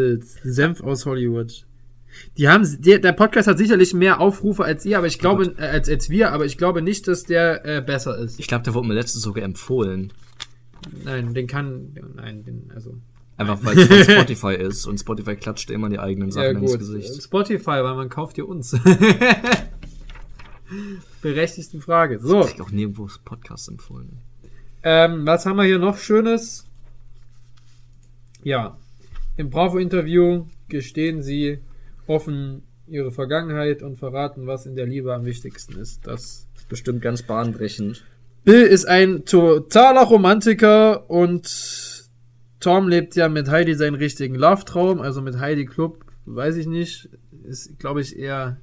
[0.44, 1.67] Senf aus Hollywood.
[2.38, 5.62] Die haben, der, der Podcast hat sicherlich mehr Aufrufe als ihr, aber ich glaube, äh,
[5.66, 8.40] als, als wir, aber ich glaube nicht, dass der äh, besser ist.
[8.40, 10.14] Ich glaube, der wurde mir letztens sogar empfohlen.
[11.04, 12.96] Nein, den kann, nein, den, also.
[13.38, 16.72] Einfach weil es von Spotify ist und Spotify klatscht immer die eigenen Ja, Sachen ins
[16.72, 16.80] gut.
[16.80, 17.24] Gesicht.
[17.24, 18.72] Spotify, weil man kauft dir uns.
[21.22, 22.20] Berechtigte Frage.
[22.20, 24.20] So, Ich krieg auch nirgendwo Podcasts empfohlen.
[24.84, 26.66] ähm, was haben wir hier noch Schönes?
[28.44, 28.78] Ja,
[29.36, 31.60] im Bravo-Interview gestehen sie
[32.08, 36.08] offen ihre Vergangenheit und verraten, was in der Liebe am wichtigsten ist.
[36.08, 38.04] Das ist bestimmt ganz bahnbrechend.
[38.44, 42.08] Bill ist ein totaler Romantiker und
[42.60, 47.10] Tom lebt ja mit Heidi seinen richtigen Love-Traum, also mit Heidi Club, weiß ich nicht,
[47.44, 48.58] ist, glaube ich, eher,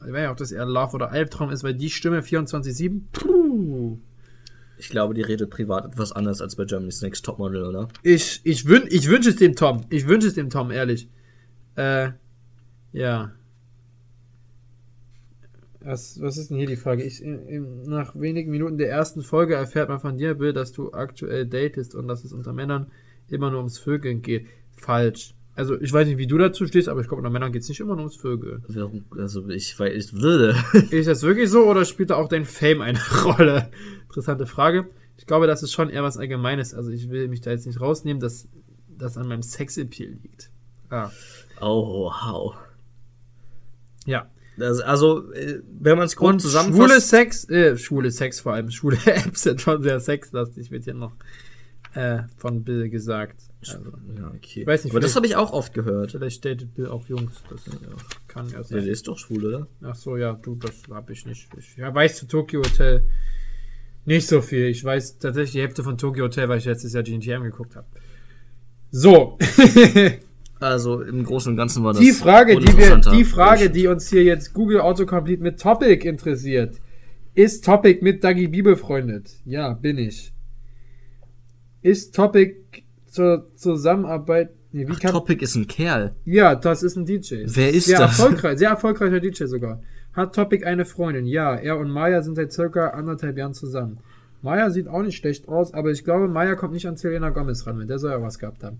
[0.00, 3.98] ich weiß nicht, ob das eher Love oder Albtraum ist, weil die Stimme 24-7, puh,
[4.78, 7.88] Ich glaube, die redet privat etwas anders als bei Germany's Next Topmodel, oder?
[8.02, 11.08] ich, ich, wün, ich wünsche es dem Tom, ich wünsche es dem Tom, ehrlich.
[11.74, 12.10] Äh,
[12.96, 13.32] ja.
[15.80, 17.04] Was, was ist denn hier die Frage?
[17.04, 20.72] Ich, in, in, nach wenigen Minuten der ersten Folge erfährt man von dir, Bill, dass
[20.72, 22.90] du aktuell datest und dass es unter Männern
[23.28, 24.46] immer nur ums Vögeln geht.
[24.72, 25.34] Falsch.
[25.54, 27.68] Also, ich weiß nicht, wie du dazu stehst, aber ich glaube, unter Männern geht es
[27.68, 28.64] nicht immer nur ums Vögeln.
[28.68, 30.56] Warum- Also ich weil ich würde.
[30.90, 33.70] Ist das wirklich so oder spielt da auch dein Fame eine Rolle?
[34.08, 34.86] Interessante Frage.
[35.18, 36.74] Ich glaube, das ist schon eher was Allgemeines.
[36.74, 38.48] Also, ich will mich da jetzt nicht rausnehmen, dass
[38.98, 40.50] das an meinem Sexappeal liegt.
[40.90, 41.10] Ah.
[41.60, 42.56] Oh, wow.
[44.06, 44.30] Ja.
[44.58, 47.08] Also, äh, wenn man es grob Und schwule zusammenfasst.
[47.10, 51.12] Sex, äh, schwule Sex vor allem, schwule Apps sind schon sehr sexlastig, wird hier noch
[51.94, 53.42] äh, von Bill gesagt.
[53.60, 54.60] Also, Ja, okay.
[54.62, 56.12] Ich weiß nicht, Aber das habe ich auch oft gehört.
[56.12, 57.70] vielleicht datet Bill auch Jungs, das äh,
[58.28, 58.86] kann ja Der sein.
[58.86, 59.66] ist doch schwul, oder?
[59.82, 61.48] Ach so, ja, du, das habe ich nicht.
[61.58, 63.04] Ich ja, weiß zu Tokyo Hotel
[64.06, 64.66] nicht so viel.
[64.66, 67.86] Ich weiß tatsächlich die Hälfte von Tokyo Hotel, weil ich letztes Jahr GNTM geguckt habe.
[68.92, 69.36] So,
[70.58, 72.00] Also im Großen und Ganzen war das.
[72.00, 76.80] die Frage, die wir, die Frage, die uns hier jetzt Google Autocomplete mit Topic interessiert.
[77.34, 79.30] Ist Topic mit Dagi B befreundet?
[79.44, 80.32] Ja, bin ich.
[81.82, 82.56] Ist Topic
[83.06, 84.50] zur Zusammenarbeit.
[84.72, 86.14] Nee, wie Ach, Topic ist ein Kerl.
[86.24, 87.44] Ja, das ist ein DJ.
[87.46, 88.18] Wer ist sehr das?
[88.18, 89.82] Erfolgreich, sehr erfolgreicher DJ sogar.
[90.14, 91.26] Hat Topic eine Freundin?
[91.26, 93.98] Ja, er und Maya sind seit circa anderthalb Jahren zusammen.
[94.40, 97.66] Maya sieht auch nicht schlecht aus, aber ich glaube, Maya kommt nicht an Selena Gomez
[97.66, 98.78] ran, wenn der soll ja was gehabt haben.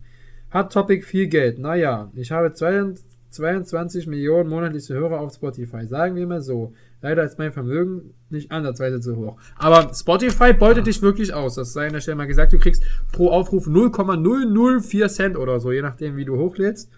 [0.51, 1.59] Hat Topic viel Geld?
[1.59, 5.87] Naja, ich habe 22 Millionen monatliche Hörer auf Spotify.
[5.87, 6.73] Sagen wir mal so.
[7.03, 9.37] Leider ist mein Vermögen nicht ansatzweise so hoch.
[9.57, 11.55] Aber Spotify beutet dich wirklich aus.
[11.57, 12.53] Das sei an der Stelle mal gesagt.
[12.53, 12.83] Du kriegst
[13.13, 16.91] pro Aufruf 0,004 Cent oder so, je nachdem, wie du hochlädst.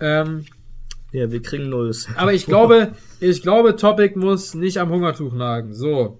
[0.00, 0.44] Ähm,
[1.12, 2.08] Ja, wir kriegen Nulls.
[2.16, 5.74] aber ich glaube, ich glaube, Topic muss nicht am Hungertuch nagen.
[5.74, 6.18] So.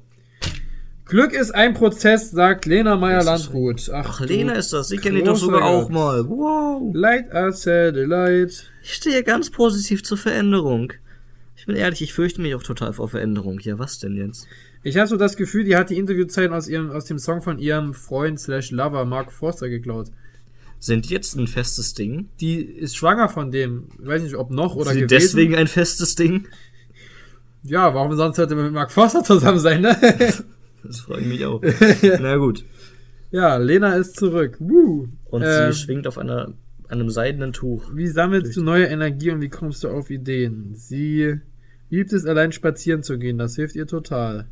[1.10, 3.90] Glück ist ein Prozess, sagt Lena Meyer-Landrut.
[3.92, 4.88] Ach, du Lena ist das.
[4.88, 6.24] Die kenne ich doch sogar auch mal.
[6.28, 6.92] Wow.
[6.94, 8.70] Light us a delight.
[8.84, 10.92] Ich stehe ganz positiv zur Veränderung.
[11.56, 13.58] Ich bin ehrlich, ich fürchte mich auch total vor Veränderung.
[13.58, 14.46] Ja, was denn jetzt?
[14.84, 17.58] Ich habe so das Gefühl, die hat die Interviewzeiten aus, ihrem, aus dem Song von
[17.58, 20.12] ihrem Freund slash Lover Mark Forster geklaut.
[20.78, 22.28] Sind jetzt ein festes Ding?
[22.38, 23.88] Die ist schwanger von dem.
[24.00, 25.08] Ich weiß nicht, ob noch oder Sind gewesen.
[25.08, 26.46] deswegen ein festes Ding?
[27.64, 29.98] Ja, warum sonst sollte man mit Mark Forster zusammen sein, ne?
[30.84, 31.62] Das freue ich mich auch.
[32.20, 32.64] Na gut.
[33.30, 34.56] ja, Lena ist zurück.
[34.58, 35.08] Woo.
[35.26, 36.52] Und Ähm, sie schwingt auf einer,
[36.88, 37.90] einem seidenen Tuch.
[37.94, 40.74] Wie sammelst du neue Energie und wie kommst du auf Ideen?
[40.74, 41.36] Sie
[41.90, 43.38] liebt es, allein spazieren zu gehen.
[43.38, 44.46] Das hilft ihr total.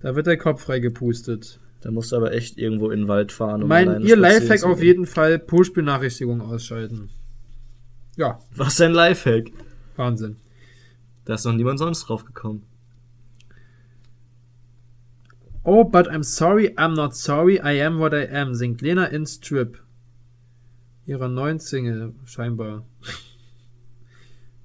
[0.00, 1.60] Da wird der Kopf frei gepustet.
[1.82, 3.62] Da musst du aber echt irgendwo in den Wald fahren.
[3.62, 7.10] um mein, ihr Lifehack auf jeden Fall Push-Benachrichtigungen ausschalten.
[8.16, 9.50] Ja, Was ist ein Lifehack?
[9.96, 10.36] Wahnsinn.
[11.24, 12.64] Da ist noch niemand sonst drauf gekommen.
[15.72, 19.24] Oh, but I'm sorry, I'm not sorry, I am what I am, singt Lena in
[19.24, 19.78] Strip.
[21.06, 22.82] Ihrer neuen Single, scheinbar.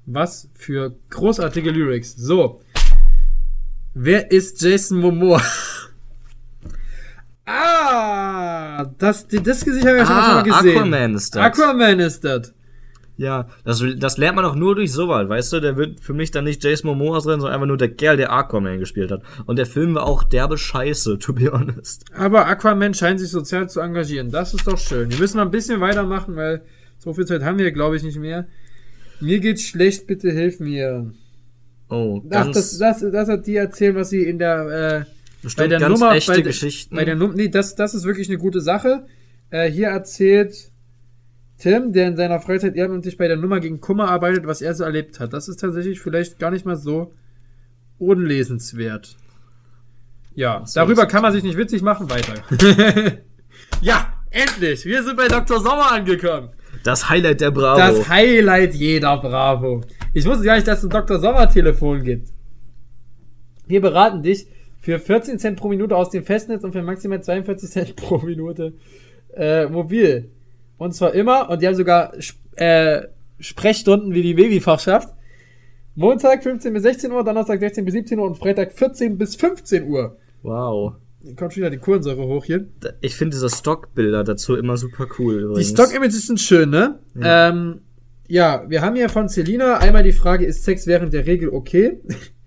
[0.08, 2.16] Was für großartige Lyrics.
[2.16, 2.64] So.
[3.94, 5.44] Wer ist Jason Momoa?
[7.46, 10.78] ah, das, das Gesicht habe ich ja schon Ah, mal gesehen.
[10.80, 11.44] Aquaman ist das.
[11.44, 12.55] Aquaman ist das.
[13.18, 15.60] Ja, das, das lernt man auch nur durch sowas, weißt du?
[15.62, 18.32] Der wird für mich dann nicht Jason Momoa drin, sondern einfach nur der Kerl, der
[18.34, 19.22] Aquaman gespielt hat.
[19.46, 22.04] Und der Film war auch derbe Scheiße, to be honest.
[22.14, 24.32] Aber Aquaman scheint sich sozial zu engagieren.
[24.32, 25.10] Das ist doch schön.
[25.10, 26.64] Wir müssen mal ein bisschen weitermachen, weil
[26.98, 28.48] so viel Zeit haben wir, glaube ich, nicht mehr.
[29.22, 31.14] Mir geht's schlecht, bitte hilf mir.
[31.90, 35.06] Oh, Ach, ganz, das, das, das hat die erzählt, was sie in der,
[35.44, 36.96] äh, bei der ganz Nummer, echte bei, der- Geschichten.
[36.96, 39.06] bei der Nummer, nee, das, das ist wirklich eine gute Sache.
[39.52, 40.72] Äh, hier erzählt
[41.58, 44.84] Tim, der in seiner Freizeit ehrenamtlich bei der Nummer gegen Kummer arbeitet, was er so
[44.84, 45.34] erlebt hat.
[45.34, 47.14] Das ist tatsächlich vielleicht gar nicht mal so
[47.98, 49.16] unlesenswert.
[50.34, 52.34] Ja, so, darüber kann man sich nicht witzig machen, weiter.
[53.82, 54.86] ja, endlich!
[54.86, 55.62] Wir sind bei Dr.
[55.62, 56.50] Sommer angekommen.
[56.84, 57.80] das Highlight der Bravo.
[57.80, 59.82] Das Highlight jeder Bravo.
[60.14, 61.20] Ich wusste gar nicht, dass es ein Dr.
[61.20, 62.30] Sommer-Telefon gibt.
[63.66, 64.48] Wir beraten dich
[64.82, 68.74] für 14 Cent pro Minute aus dem Festnetz und für maximal 42 Cent pro Minute
[69.36, 70.30] äh, mobil.
[70.78, 72.14] Und zwar immer, und die haben sogar
[72.56, 73.04] äh,
[73.40, 75.14] Sprechstunden wie die Babyfachschaft.
[75.96, 79.88] Montag 15 bis 16 Uhr, Donnerstag 16 bis 17 Uhr und Freitag 14 bis 15
[79.88, 80.18] Uhr.
[80.44, 80.94] wow.
[81.36, 82.68] Kommt schon wieder die Kohlensäure hoch hier.
[83.02, 85.38] Ich finde diese Stockbilder dazu immer super cool.
[85.38, 85.70] Die Übrigens.
[85.70, 87.00] Stock-Images sind schön, ne?
[87.16, 87.50] Ja.
[87.50, 87.82] Ähm,
[88.28, 92.00] ja, wir haben hier von Selina einmal die Frage, ist Sex während der Regel okay?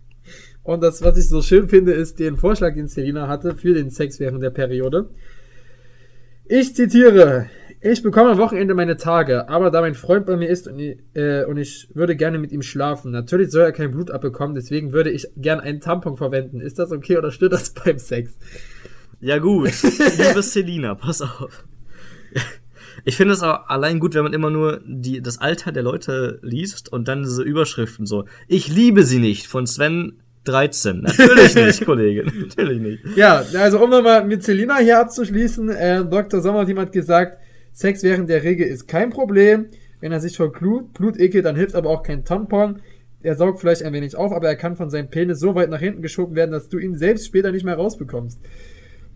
[0.63, 3.91] Und das, was ich so schön finde, ist den Vorschlag, den Selina hatte für den
[3.91, 5.09] Sex während der Periode.
[6.47, 7.47] Ich zitiere,
[7.81, 10.99] ich bekomme am Wochenende meine Tage, aber da mein Freund bei mir ist und ich,
[11.15, 13.13] äh, und ich würde gerne mit ihm schlafen.
[13.13, 16.61] Natürlich soll er kein Blut abbekommen, deswegen würde ich gern einen Tampon verwenden.
[16.61, 18.37] Ist das okay oder stört das beim Sex?
[19.21, 21.65] Ja gut, liebe Selina, pass auf.
[23.05, 26.41] Ich finde es auch allein gut, wenn man immer nur die, das Alter der Leute
[26.43, 28.25] liest und dann diese Überschriften so.
[28.49, 31.03] Ich liebe sie nicht von Sven 13.
[31.03, 32.25] Natürlich nicht, Kollege.
[32.25, 33.17] Natürlich nicht.
[33.17, 36.41] Ja, also um nochmal mit Selina hier abzuschließen, äh, Dr.
[36.41, 37.39] Sommer hat jemand gesagt,
[37.73, 39.67] Sex während der Regel ist kein Problem.
[40.01, 42.81] Wenn er sich vor Blut, Blut ekelt, dann hilft aber auch kein Tampon.
[43.21, 45.81] Er saugt vielleicht ein wenig auf, aber er kann von seinem Penis so weit nach
[45.81, 48.39] hinten geschoben werden, dass du ihn selbst später nicht mehr rausbekommst.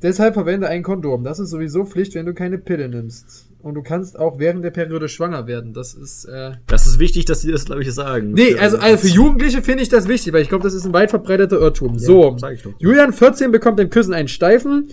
[0.03, 1.23] Deshalb verwende ein Kondom.
[1.23, 3.47] Das ist sowieso Pflicht, wenn du keine Pille nimmst.
[3.63, 5.73] und du kannst auch während der Periode schwanger werden.
[5.73, 6.25] Das ist.
[6.25, 8.33] Äh Das ist wichtig, dass sie das, glaube ich, sagen.
[8.33, 10.93] nee, also, also für Jugendliche finde ich das wichtig, weil ich glaube, das ist ein
[10.93, 11.97] weit verbreiteter Irrtum.
[11.97, 12.73] so, ich doch.
[12.81, 14.89] Julian 14 bekommt im Küssen einen Steifen.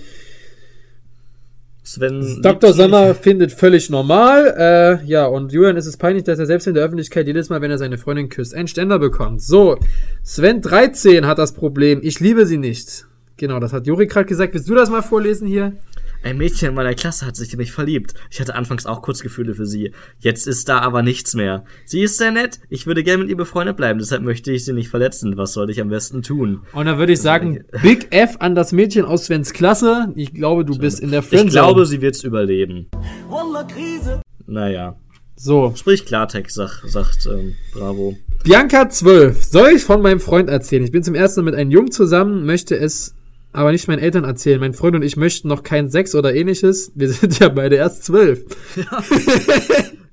[1.89, 2.41] Sven.
[2.43, 2.71] Dr.
[2.73, 4.53] Sommer findet völlig normal.
[4.55, 7.61] Äh, ja, und Julian ist es peinlich, dass er selbst in der Öffentlichkeit jedes Mal,
[7.61, 9.41] wenn er seine Freundin küsst, einen Ständer bekommt.
[9.41, 9.77] So,
[10.21, 11.99] Sven 13 hat das Problem.
[12.03, 13.07] Ich liebe sie nicht.
[13.37, 14.53] Genau, das hat Juri gerade gesagt.
[14.53, 15.73] Willst du das mal vorlesen hier?
[16.21, 18.13] Ein Mädchen in meiner Klasse hat sich in mich verliebt.
[18.29, 19.93] Ich hatte anfangs auch kurz Gefühle für sie.
[20.19, 21.63] Jetzt ist da aber nichts mehr.
[21.85, 22.59] Sie ist sehr nett.
[22.69, 25.37] Ich würde gerne mit ihr befreundet bleiben, deshalb möchte ich sie nicht verletzen.
[25.37, 26.61] Was sollte ich am besten tun?
[26.73, 30.11] Und dann würde ich sagen, Big F an das Mädchen aus Svens Klasse.
[30.15, 31.51] Ich glaube, du bist in der Ich Friendzone.
[31.51, 32.87] glaube, sie wird's überleben.
[33.29, 34.21] Wallah, Krise.
[34.45, 34.97] Naja.
[35.37, 38.17] So, Sprich Klartext, sag, sagt ähm, Bravo.
[38.43, 39.41] Bianca 12.
[39.45, 40.83] Soll ich von meinem Freund erzählen?
[40.83, 43.15] Ich bin zum ersten Mal mit einem Jungen zusammen, möchte es
[43.51, 44.59] aber nicht meinen Eltern erzählen.
[44.59, 46.91] Mein Freund und ich möchten noch keinen Sex oder ähnliches.
[46.95, 48.45] Wir sind ja beide erst zwölf.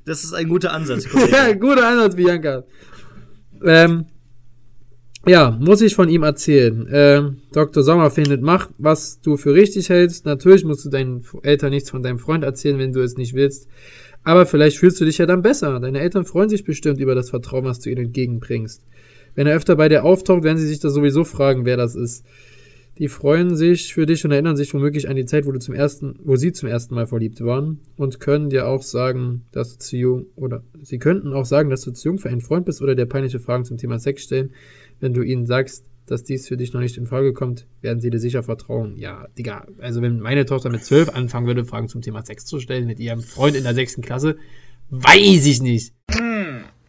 [0.04, 1.06] Das ist ein guter Ansatz.
[1.32, 2.64] ja, guter Einsatz, Bianca.
[3.64, 4.06] Ähm,
[5.26, 6.88] ja, muss ich von ihm erzählen.
[6.90, 7.82] Ähm, Dr.
[7.82, 10.24] Sommer findet, mach, was du für richtig hältst.
[10.24, 13.68] Natürlich musst du deinen Eltern nichts von deinem Freund erzählen, wenn du es nicht willst.
[14.22, 15.78] Aber vielleicht fühlst du dich ja dann besser.
[15.80, 18.84] Deine Eltern freuen sich bestimmt über das Vertrauen, was du ihnen entgegenbringst.
[19.34, 22.24] Wenn er öfter bei dir auftaucht, werden sie sich das sowieso fragen, wer das ist.
[22.98, 25.74] Die freuen sich für dich und erinnern sich womöglich an die Zeit, wo du zum
[25.74, 29.78] ersten, wo sie zum ersten Mal verliebt waren und können dir auch sagen, dass du
[29.78, 32.80] zu jung oder sie könnten auch sagen, dass du zu jung für einen Freund bist
[32.80, 34.54] oder dir peinliche Fragen zum Thema Sex stellen.
[34.98, 38.10] Wenn du ihnen sagst, dass dies für dich noch nicht in Frage kommt, werden sie
[38.10, 38.96] dir sicher vertrauen.
[38.96, 42.60] Ja, Digga, also wenn meine Tochter mit zwölf anfangen würde, Fragen zum Thema Sex zu
[42.60, 44.36] stellen mit ihrem Freund in der sechsten Klasse,
[44.88, 45.92] weiß ich nicht.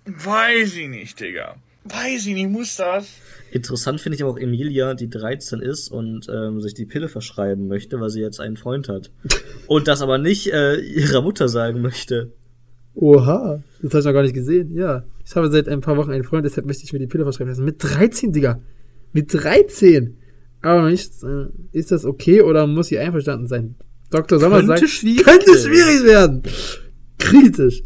[0.06, 1.58] Weiß ich nicht, Digga.
[1.90, 3.08] Weiß ich nicht, muss das?
[3.52, 7.68] Interessant finde ich aber auch Emilia, die 13 ist und ähm, sich die Pille verschreiben
[7.68, 9.12] möchte, weil sie jetzt einen Freund hat.
[9.68, 12.34] Und das aber nicht äh, ihrer Mutter sagen möchte.
[12.94, 14.74] Oha, das habe ich noch gar nicht gesehen.
[14.74, 17.24] Ja, ich habe seit ein paar Wochen einen Freund, deshalb möchte ich mir die Pille
[17.24, 17.64] verschreiben lassen.
[17.64, 18.60] Mit 13, Digga.
[19.14, 20.18] Mit 13.
[20.62, 23.76] Aber nicht, äh, ist das okay oder muss sie einverstanden sein?
[24.10, 24.40] Dr.
[24.40, 25.62] Sommer Könnte sagt, schwierig könnte werden.
[25.62, 26.44] schwierig werden.
[27.20, 27.84] Kritisch.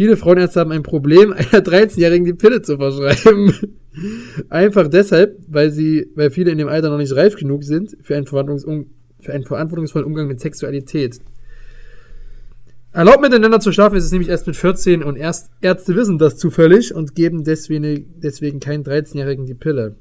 [0.00, 3.52] Viele Frauenärzte haben ein Problem, einer 13-Jährigen die Pille zu verschreiben.
[4.48, 8.16] Einfach deshalb, weil sie, weil viele in dem Alter noch nicht reif genug sind für
[8.16, 11.20] einen, für einen verantwortungsvollen Umgang mit Sexualität.
[12.92, 16.38] Erlaubt miteinander zu schlafen ist es nämlich erst mit 14 und erst Ärzte wissen das
[16.38, 19.96] zufällig und geben deswegen, deswegen keinen 13-Jährigen die Pille.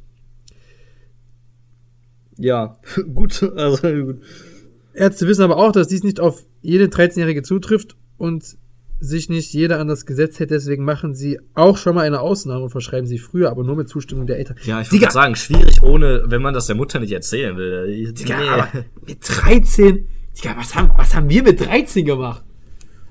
[2.37, 2.77] Ja,
[3.13, 4.21] gut, also gut.
[4.93, 8.55] Ärzte wissen aber auch, dass dies nicht auf jede 13-Jährige zutrifft und
[8.99, 12.63] sich nicht jeder an das Gesetz hält, deswegen machen sie auch schon mal eine Ausnahme
[12.63, 14.57] und verschreiben sie früher, aber nur mit Zustimmung der Eltern.
[14.65, 18.11] Ja, ich würde sagen, schwierig ohne, wenn man das der Mutter nicht erzählen will.
[18.13, 18.47] Digga, Nee.
[18.49, 18.67] aber
[19.07, 20.05] mit 13,
[20.37, 22.43] Digga, was haben, was haben wir mit 13 gemacht?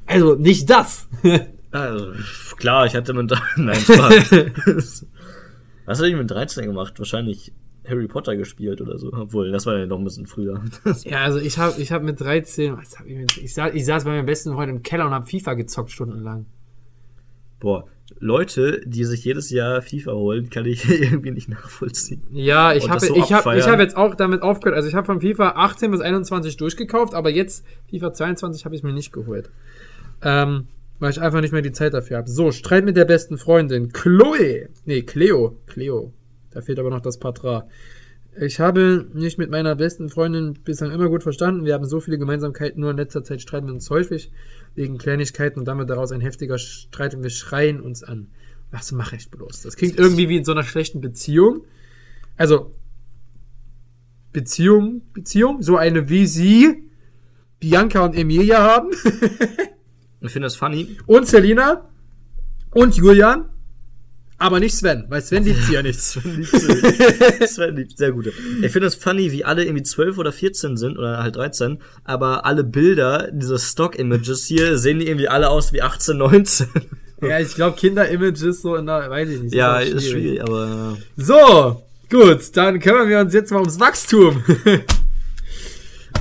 [0.07, 1.09] Also, nicht das.
[1.71, 2.13] Also,
[2.57, 3.31] klar, ich hatte mit.
[3.57, 5.05] Nein, Spaß.
[5.85, 6.95] Was habe ich mit 13 gemacht?
[6.99, 7.53] Wahrscheinlich
[7.89, 9.13] Harry Potter gespielt oder so.
[9.13, 10.63] Obwohl, das war ja noch ein bisschen früher.
[11.05, 13.85] ja, also ich habe ich hab mit 13, was hab ich, mit, ich, saß, ich
[13.85, 16.47] saß bei meinem besten Freund im Keller und habe FIFA gezockt stundenlang.
[17.61, 17.87] Boah,
[18.21, 22.23] Leute, die sich jedes Jahr FIFA holen, kann ich irgendwie nicht nachvollziehen.
[22.31, 24.77] Ja, ich habe so ich hab, ich hab jetzt auch damit aufgehört.
[24.77, 28.83] Also ich habe von FIFA 18 bis 21 durchgekauft, aber jetzt FIFA 22 habe ich
[28.83, 29.51] mir nicht geholt.
[30.23, 30.69] Ähm,
[30.99, 32.31] weil ich einfach nicht mehr die Zeit dafür habe.
[32.31, 33.93] So, Streit mit der besten Freundin.
[33.93, 34.69] Chloe.
[34.85, 35.57] Nee, Cleo.
[35.67, 36.13] Cleo.
[36.51, 37.69] Da fehlt aber noch das Patra.
[38.41, 41.65] Ich habe mich mit meiner besten Freundin bislang immer gut verstanden.
[41.65, 44.31] Wir haben so viele Gemeinsamkeiten, nur in letzter Zeit streiten wir uns häufig
[44.75, 48.29] wegen Kleinigkeiten und damit daraus ein heftiger Streit und wir schreien uns an.
[48.71, 49.63] Was mache ich bloß?
[49.63, 51.65] Das klingt irgendwie wie in so einer schlechten Beziehung.
[52.37, 52.75] Also,
[54.33, 56.85] Beziehung, Beziehung, so eine wie sie,
[57.59, 58.91] Bianca und Emilia haben.
[60.21, 60.97] Ich finde das funny.
[61.07, 61.89] und Selina
[62.73, 63.51] und Julian,
[64.39, 66.01] aber nicht Sven, weil Sven liebt sie ja nicht.
[66.01, 67.47] Sven liebt sie.
[67.47, 68.33] Sven liebt sehr gute.
[68.63, 72.47] Ich finde das funny, wie alle irgendwie 12 oder 14 sind oder halt 13, aber
[72.47, 76.69] alle Bilder, diese Stock-Images hier, sehen die irgendwie alle aus wie 18, 19.
[77.23, 79.55] ja, ich glaube, Kinder-Images so in der, weiß ich nicht.
[79.55, 80.97] ja, auch ist schwierig, aber.
[81.17, 84.43] So, gut, dann kümmern wir uns jetzt mal ums Wachstum.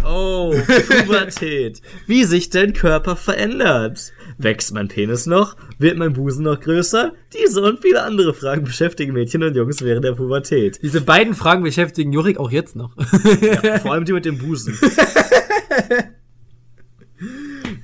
[0.10, 0.54] Oh,
[0.88, 1.82] Pubertät.
[2.06, 4.14] Wie sich dein Körper verändert.
[4.38, 5.58] Wächst mein Penis noch?
[5.80, 7.14] Wird mein Busen noch größer?
[7.34, 10.80] Diese und viele andere Fragen beschäftigen Mädchen und Jungs während der Pubertät.
[10.82, 12.96] Diese beiden Fragen beschäftigen Jurik auch jetzt noch.
[13.42, 14.78] Ja, vor allem die mit dem Busen.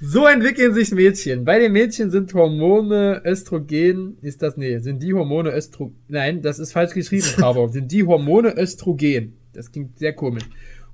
[0.06, 1.46] So entwickeln sich Mädchen.
[1.46, 6.60] Bei den Mädchen sind Hormone Östrogen, ist das, nee, sind die Hormone Östrogen, nein, das
[6.60, 9.38] ist falsch geschrieben, aber sind die Hormone Östrogen.
[9.54, 10.44] Das klingt sehr komisch.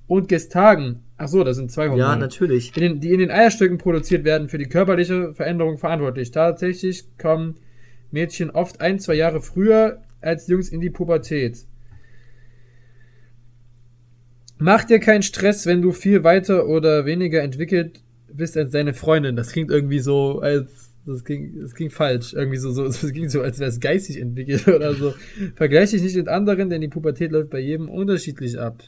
[0.06, 2.00] Und Gestagen Ach so, das sind zwei Hormone.
[2.00, 2.74] Ja, natürlich.
[2.74, 6.30] in den, die in den Eierstöcken produziert werden, für die körperliche Veränderung verantwortlich.
[6.30, 7.56] Tatsächlich kommen
[8.10, 11.66] Mädchen oft ein, zwei Jahre früher als Jungs in die Pubertät.
[14.56, 18.00] Mach dir keinen Stress, wenn du viel weiter oder weniger entwickelt
[18.32, 19.36] bist als deine Freundin.
[19.36, 22.32] Das klingt irgendwie so, als das ging, das ging falsch.
[22.32, 25.12] Irgendwie so, so, das ging so, als wäre es geistig entwickelt oder so.
[25.54, 28.82] Vergleich dich nicht mit anderen, denn die Pubertät läuft bei jedem unterschiedlich ab.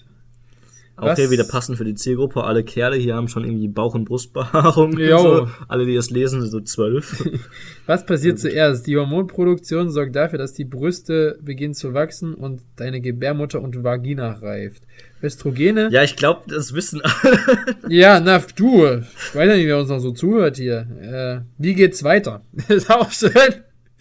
[1.02, 2.44] Auch Was- hier wieder passend für die Zielgruppe.
[2.44, 4.92] Alle Kerle hier haben schon irgendwie Bauch- und Brustbehaarung.
[4.92, 5.48] Und so.
[5.66, 7.28] Alle, die das lesen, sind so zwölf.
[7.86, 8.86] Was passiert zuerst?
[8.86, 14.30] Die Hormonproduktion sorgt dafür, dass die Brüste beginnen zu wachsen und deine Gebärmutter und Vagina
[14.34, 14.84] reift.
[15.20, 15.88] Östrogene?
[15.90, 17.38] ja, ich glaube, das wissen alle.
[17.88, 18.84] Ja, na, du.
[18.86, 20.86] Ich weiß ja nicht, wer uns noch so zuhört hier.
[21.00, 22.42] Äh, wie geht's weiter?
[22.68, 23.32] ist auch schön.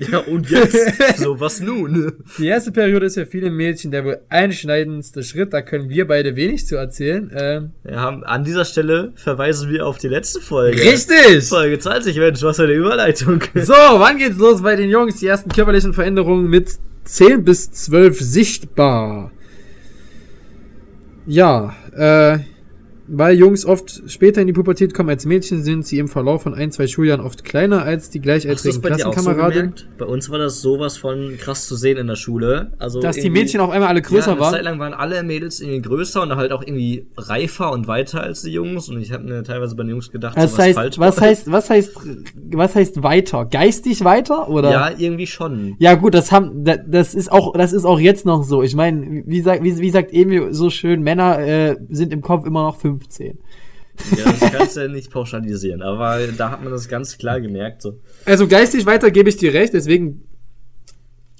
[0.10, 0.78] Ja, und jetzt?
[1.18, 2.14] so, was nun?
[2.40, 5.54] Die erste Periode ist für viele Mädchen der wohl einschneidendste Schritt.
[5.54, 7.32] Da können wir beide wenig zu erzählen.
[7.36, 10.82] Ähm, Wir haben, an dieser Stelle verweisen wir auf die letzte Folge.
[10.82, 11.48] richtig!
[11.48, 13.42] Folge 20, Mensch, was für eine Überleitung.
[13.54, 15.20] So, wann geht's los bei den Jungs?
[15.20, 16.72] Die ersten körperlichen Veränderungen mit
[17.04, 19.32] 10 bis 12 sichtbar.
[21.28, 22.40] Ja, äh,
[23.14, 26.54] weil Jungs oft später in die Pubertät kommen als Mädchen, sind sie im Verlauf von
[26.54, 29.54] ein, zwei Schuljahren oft kleiner als die gleichaltrigen so Klassenkameraden.
[29.54, 29.88] gemerkt?
[29.98, 32.72] Bei uns war das sowas von krass zu sehen in der Schule.
[32.80, 34.54] Also dass die Mädchen auf einmal alle ja, größer eine waren.
[34.54, 38.42] Zeit lang waren alle Mädels irgendwie größer und halt auch irgendwie reifer und weiter als
[38.44, 38.90] die Jungs.
[38.90, 41.18] Und ich habe mir teilweise bei den Jungs gedacht, Das so was heißt, falsch was
[41.20, 41.28] war.
[41.28, 41.92] heißt, was heißt,
[42.52, 43.46] was heißt weiter?
[43.46, 44.72] Geistig weiter oder?
[44.72, 45.76] Ja, irgendwie schon.
[45.80, 48.64] Ja, gut, das haben, da- das ist auch, das ist auch jetzt noch so.
[48.64, 52.46] Ich meine, wie sagt, wie, wie sagt Emil so schön, Männer äh, sind im Kopf
[52.46, 53.38] immer noch 15.
[54.18, 55.82] Ja, das kannst du ja nicht pauschalisieren.
[55.82, 57.82] Aber da hat man das ganz klar gemerkt.
[57.82, 58.00] So.
[58.26, 60.24] Also geistig weiter gebe ich dir recht, deswegen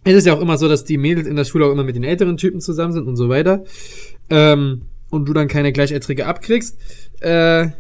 [0.04, 1.96] ist es ja auch immer so, dass die Mädels in der Schule auch immer mit
[1.96, 3.64] den älteren Typen zusammen sind und so weiter.
[4.30, 6.78] Ähm, und du dann keine Gleichaltrige abkriegst.
[7.22, 7.72] Äh, ja.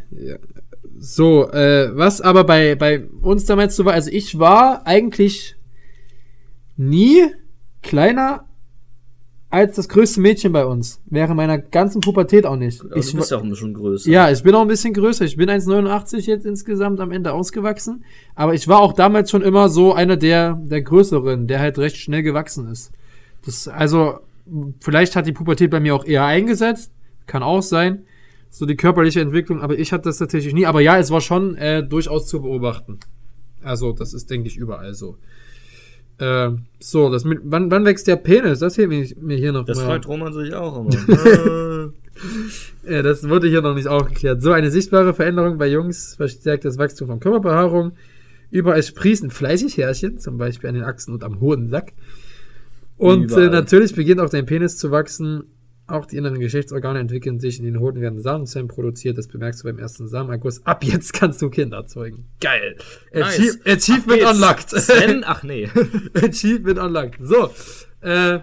[0.99, 5.55] So, äh, was aber bei, bei uns damals so war, also ich war eigentlich
[6.77, 7.25] nie
[7.81, 8.45] kleiner
[9.51, 11.01] als das größte Mädchen bei uns.
[11.05, 12.81] Während meiner ganzen Pubertät auch nicht.
[12.81, 14.09] Aber ich du bist ja auch ein bisschen größer.
[14.09, 15.25] ja, ich bin auch ein bisschen größer.
[15.25, 18.05] Ich bin 1,89 jetzt insgesamt am Ende ausgewachsen.
[18.33, 21.97] Aber ich war auch damals schon immer so einer der, der Größeren, der halt recht
[21.97, 22.91] schnell gewachsen ist.
[23.45, 24.19] Das, also,
[24.79, 26.93] vielleicht hat die Pubertät bei mir auch eher eingesetzt.
[27.27, 28.05] Kann auch sein.
[28.49, 29.61] So die körperliche Entwicklung.
[29.61, 30.65] Aber ich hatte das tatsächlich nie.
[30.65, 32.99] Aber ja, es war schon äh, durchaus zu beobachten.
[33.61, 35.17] Also, das ist, denke ich, überall so.
[36.21, 38.59] Äh, so, das mit, wann, wann wächst der Penis?
[38.59, 39.85] Das fehlt mir, mir hier noch Das mal.
[39.85, 40.89] freut Roman sich auch immer.
[42.85, 44.41] Äh, Ja, das wurde hier noch nicht aufgeklärt.
[44.43, 47.93] So, eine sichtbare Veränderung bei Jungs verstärkt das Wachstum von Körperbehaarung.
[48.51, 51.93] Überall sprießen fleißig Härchen, zum Beispiel an den Achsen und am hohen Sack.
[52.97, 55.45] Und äh, natürlich beginnt auch dein Penis zu wachsen.
[55.91, 57.59] Auch die inneren Geschlechtsorgane entwickeln sich.
[57.59, 59.17] In den Hoden werden Samenzellen produziert.
[59.17, 60.65] Das bemerkst du beim ersten Samenerguss.
[60.65, 62.25] Ab jetzt kannst du Kinder zeugen.
[62.39, 62.77] Geil.
[63.13, 63.25] Nice.
[63.25, 64.69] Achie Achievement unlocked.
[64.69, 65.69] Sven, ach nee.
[66.15, 67.17] Achievement unlocked.
[67.19, 67.51] So.
[68.01, 68.39] Äh,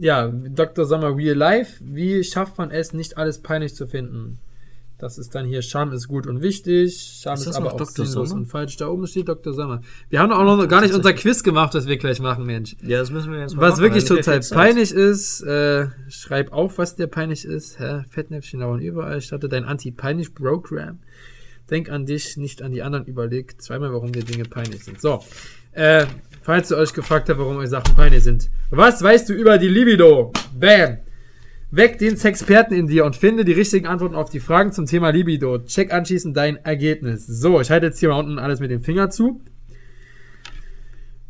[0.00, 0.86] ja, Dr.
[0.86, 1.80] Sommer Real Life.
[1.80, 4.38] Wie schafft man es, nicht alles peinlich zu finden?
[4.98, 8.04] Das ist dann hier, Scham ist gut und wichtig, Scham Ist ist, aber auch Dr.
[8.04, 8.40] sinnlos Sommer?
[8.40, 8.76] und falsch.
[8.78, 9.52] Da oben steht Dr.
[9.52, 9.80] Sommer.
[10.10, 12.74] Wir haben auch noch gar nicht unser Quiz gemacht, das wir gleich machen, Mensch.
[12.82, 16.78] Ja, das müssen wir jetzt mal Was machen, wirklich total peinlich ist, äh, schreib auf,
[16.78, 17.78] was dir peinlich ist.
[17.78, 18.02] Hä?
[18.10, 19.20] Fettnäpfchen lauern überall.
[19.20, 20.98] Starte dein Anti-Peinlich-Programm.
[21.70, 23.04] Denk an dich, nicht an die anderen.
[23.04, 25.00] Überleg zweimal, warum dir Dinge peinlich sind.
[25.00, 25.22] So,
[25.72, 26.06] äh,
[26.42, 28.50] falls ihr euch gefragt habt, warum euch Sachen peinlich sind.
[28.70, 30.32] Was weißt du über die Libido?
[30.58, 30.98] Bam!
[31.70, 35.10] Weck den Sexperten in dir und finde die richtigen Antworten auf die Fragen zum Thema
[35.10, 35.58] Libido.
[35.58, 37.26] Check anschließend dein Ergebnis.
[37.26, 39.42] So, ich halte jetzt hier mal unten alles mit dem Finger zu.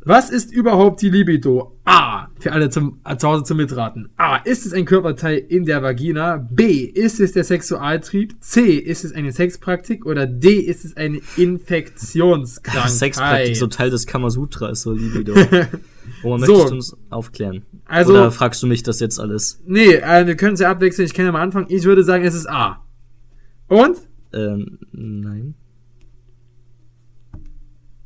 [0.00, 1.76] Was ist überhaupt die Libido?
[1.84, 2.28] A.
[2.38, 4.10] Für alle zum, äh, zu Hause zum Mitraten.
[4.16, 4.36] A.
[4.36, 6.36] Ist es ein Körperteil in der Vagina?
[6.36, 6.84] B.
[6.84, 8.36] Ist es der Sexualtrieb?
[8.40, 8.76] C.
[8.76, 10.06] Ist es eine Sexpraktik?
[10.06, 10.60] Oder D.
[10.60, 12.90] Ist es eine Infektionskrankheit?
[12.90, 15.34] Sexpraktik, so Teil des Kamasutra ist so Libido.
[16.24, 16.52] Roman, So.
[16.52, 17.64] möchtest du uns aufklären?
[17.84, 19.60] Also- Oder fragst du mich das jetzt alles?
[19.66, 21.06] Nee, äh, wir können es ja abwechseln.
[21.06, 21.66] Ich kann ja mal anfangen.
[21.68, 22.84] Ich würde sagen, es ist A.
[23.68, 23.98] Und?
[24.32, 25.54] Ähm, nein.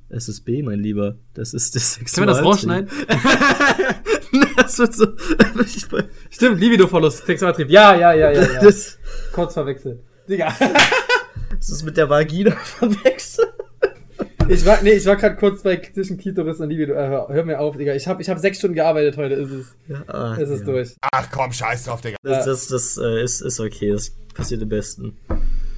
[0.09, 1.16] Es ist B, mein Lieber.
[1.32, 2.90] Das ist das Können wir das rausschneiden?
[4.57, 5.07] das wird so.
[6.30, 7.70] Stimmt, Libido-Verlust, Sexualtrieb.
[7.70, 8.61] Ja, ja, ja, ja, ja.
[8.61, 8.98] das,
[9.32, 10.00] Kurz verwechselt.
[10.28, 10.55] Digga.
[11.57, 13.55] das ist mit der Vagina verwechselt.
[14.49, 16.93] Ich war, nee, ich war gerade kurz bei zwischen Klitoris und Libido.
[16.93, 17.95] Äh, hör, hör mir auf, Digga.
[17.95, 19.34] Ich habe ich hab sechs Stunden gearbeitet heute.
[19.34, 19.76] Ist es,
[20.09, 20.66] Ah, ist es ja.
[20.66, 20.95] durch.
[21.12, 22.16] Ach komm, scheiß drauf, Digga.
[22.22, 23.90] Das, das, das äh, ist, ist okay.
[23.93, 25.16] Das passiert am besten.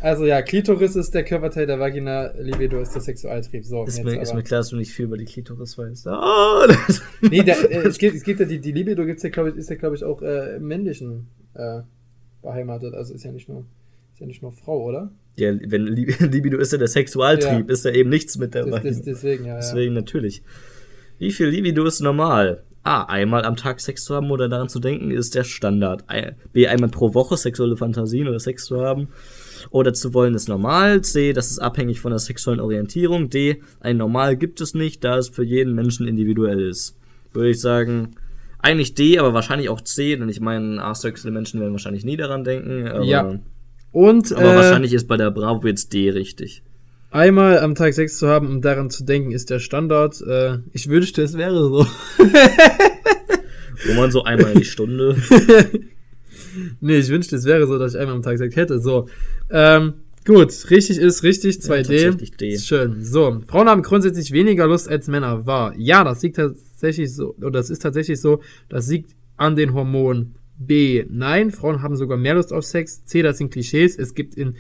[0.01, 3.65] Also ja, Klitoris ist der Körperteil der Vagina, Libido ist der Sexualtrieb.
[3.65, 6.07] So, Ist jetzt mir, ist mir klar, dass du nicht viel über die Klitoris weißt.
[6.07, 9.51] Das- Nee, der, äh, es gibt, es gibt ja die, die Libido gibt's ja, glaube
[9.51, 11.81] ich, ist ja, glaube ich, auch äh, im männlichen äh,
[12.43, 12.95] beheimatet.
[12.95, 13.65] Also ist ja nicht nur,
[14.13, 15.11] ist ja nicht nur Frau, oder?
[15.37, 17.73] Ja, wenn Li- Libido ist ja der Sexualtrieb, Ja.
[17.73, 19.55] ist ja eben nichts mit der Das, das, deswegen, ja.
[19.55, 19.57] ja.
[19.57, 20.43] Deswegen natürlich.
[21.19, 22.63] Wie viel Libido ist normal?
[22.87, 23.05] A.
[23.05, 26.05] Einmal am Tag Sex zu haben oder daran zu denken, ist der Standard.
[26.53, 26.67] B.
[26.69, 29.09] Einmal pro Woche sexuelle Fantasien oder Sex zu haben
[29.71, 31.01] oder zu wollen ist normal.
[31.01, 31.33] C.
[31.33, 33.31] Das ist abhängig von der sexuellen Orientierung.
[33.31, 33.63] D.
[33.81, 36.99] Ein Normal gibt es nicht, da es für jeden Menschen individuell ist.
[37.33, 38.17] Würde ich sagen,
[38.59, 42.45] eigentlich D, aber wahrscheinlich auch C, denn ich meine, asexuelle Menschen werden wahrscheinlich nie daran
[42.45, 43.03] denken.
[43.05, 43.39] Ja.
[43.95, 46.65] Und aber äh, wahrscheinlich ist bei der Bravo jetzt D richtig.
[47.13, 50.21] einmal am Tag Sex zu haben, um daran zu denken, ist der Standard.
[50.21, 51.87] Äh, ich wünschte, es wäre so.
[53.87, 55.17] Wo man so einmal die Stunde.
[56.81, 58.81] nee, ich wünschte, es wäre so, dass ich einmal am Tag Sex hätte.
[58.81, 59.09] So.
[59.49, 59.93] Ähm,
[60.27, 61.77] gut, richtig ist richtig, 2D.
[61.77, 62.49] tatsächlich D.
[62.49, 62.97] Ist Schön.
[63.01, 65.47] So, Frauen haben grundsätzlich weniger Lust als Männer.
[65.47, 65.73] Wahr.
[65.79, 70.35] Ja, das liegt tatsächlich so, oder das ist tatsächlich so, das liegt an den Hormonen.
[70.59, 71.05] B.
[71.09, 73.05] Nein, Frauen haben sogar mehr Lust auf Sex.
[73.05, 73.23] C.
[73.23, 73.99] Das sind Klischees.
[73.99, 74.57] Es gibt in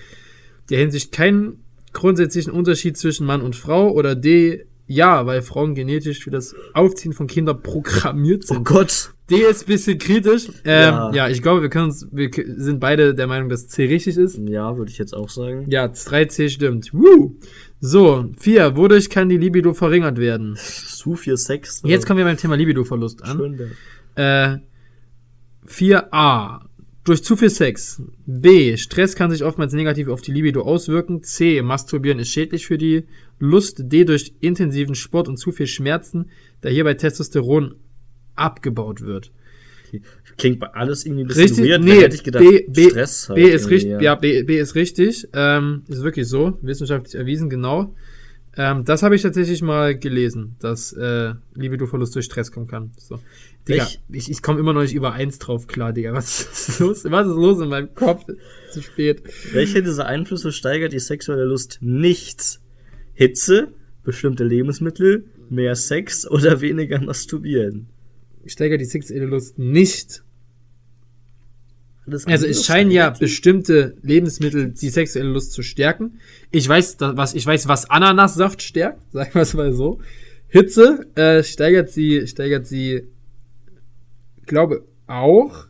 [0.71, 3.91] der Hinsicht keinen grundsätzlichen Unterschied zwischen Mann und Frau.
[3.91, 4.67] Oder D.
[4.87, 8.59] Ja, weil Frauen genetisch für das Aufziehen von Kindern programmiert sind.
[8.59, 9.15] Oh Gott.
[9.31, 10.49] D ist ein bisschen kritisch.
[10.67, 11.13] Ähm, Ja.
[11.15, 11.29] ja.
[11.31, 12.29] ich glaube, wir können uns, wir
[12.59, 14.39] sind beide der Meinung, dass C richtig ist.
[14.47, 15.65] Ja, würde ich jetzt auch sagen.
[15.71, 16.93] Ja, 3C stimmt.
[16.93, 17.35] Woo!
[17.81, 18.77] So, 4.
[18.77, 20.57] Wodurch kann die Libido verringert werden?
[20.57, 21.81] Zu viel Sex.
[21.85, 23.39] Jetzt kommen wir beim Thema Libido-Verlust an.
[23.39, 23.71] Schön.
[24.17, 24.59] Äh,
[25.69, 26.61] 4a.
[27.05, 28.03] Durch zu viel Sex.
[28.25, 28.77] B.
[28.79, 31.23] Stress kann sich oftmals negativ auf die Libido auswirken.
[31.23, 31.61] C.
[31.61, 33.05] Masturbieren ist schädlich für die
[33.39, 33.93] Lust.
[33.93, 34.05] D.
[34.05, 36.31] Durch intensiven Sport und zu viel Schmerzen,
[36.63, 37.75] da hierbei Testosteron
[38.35, 39.33] abgebaut wird.
[40.37, 41.65] Klingt bei alles irgendwie ein bisschen Richtig?
[41.67, 41.85] weird.
[41.85, 44.01] nee, hätte ich gedacht, B, B, Stress halt B ist richtig.
[44.01, 45.29] Ja, B, B ist richtig.
[45.33, 46.59] Ähm, ist wirklich so.
[46.63, 47.95] Wissenschaftlich erwiesen, genau.
[48.57, 52.93] Ähm, das habe ich tatsächlich mal gelesen, dass äh, Libido-Verlust durch Stress kommen kann.
[52.97, 53.21] So.
[53.69, 56.13] Digga, Ich- ich, ich komme immer noch nicht über eins drauf klar, Digga.
[56.13, 57.05] Was ist los?
[57.05, 58.25] Was ist los in meinem Kopf?
[58.73, 59.23] Zu spät.
[59.53, 62.61] Welche dieser Einflüsse steigert die sexuelle Lust nicht?
[63.15, 63.69] Hitze,
[64.03, 67.87] bestimmte Lebensmittel, mehr Sex oder weniger masturbieren?
[68.47, 70.23] Steigert die sexuelle Lust nicht.
[72.07, 76.19] Also es scheinen ja bestimmte Lebensmittel die sexuelle Lust zu stärken.
[76.51, 80.01] Ich weiß, was ich weiß, was Ananassaft stärkt, sagen wir es mal so.
[80.49, 83.05] Hitze äh, steigert sie, steigert sie,
[84.47, 85.67] glaube auch.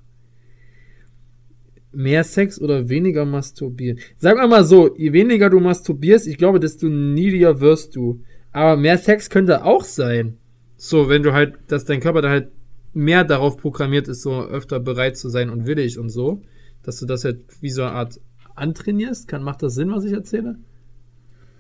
[1.93, 4.01] Mehr Sex oder weniger masturbieren.
[4.19, 8.21] Sagen wir mal so, je weniger du masturbierst, ich glaube, desto niedriger wirst du.
[8.51, 10.37] Aber mehr Sex könnte auch sein.
[10.77, 12.49] So, wenn du halt, dass dein Körper dann halt
[12.95, 16.43] mehr darauf programmiert ist, so öfter bereit zu sein und willig und so,
[16.83, 18.21] dass du das halt wie so eine Art
[18.57, 19.29] antrainierst.
[19.29, 20.57] Kann, macht das Sinn, was ich erzähle?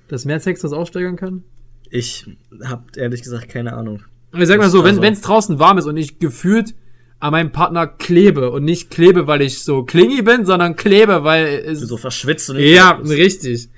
[0.09, 1.45] Dass mehr Sex das auch steigern kann?
[1.91, 2.27] Ich
[2.65, 4.03] habe ehrlich gesagt keine Ahnung.
[4.37, 6.75] Ich sag mal so, wenn Also- es draußen warm ist und ich gefühlt
[7.21, 11.47] an meinem Partner klebe und nicht klebe, weil ich so klingy bin, sondern klebe, weil
[11.67, 13.69] es So verschwitzt und ja, richtig.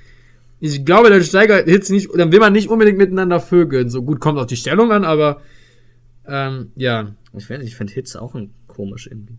[0.59, 3.91] Ich glaube, dann steigert Hitze nicht, dann will man nicht unbedingt miteinander vögeln.
[3.91, 5.43] So gut kommt auf die Stellung an, aber
[6.26, 7.14] ähm, ja.
[7.37, 9.37] Ich nicht, ich finde Hitze auch ein komisch irgendwie.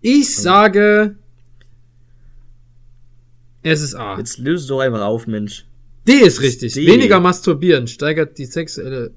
[0.00, 1.16] Ich sage,
[3.62, 4.16] es ist A.
[4.18, 5.66] Jetzt löse doch einfach auf, Mensch.
[6.06, 6.74] D ist richtig.
[6.74, 6.86] D.
[6.86, 9.12] Weniger masturbieren steigert die sexuelle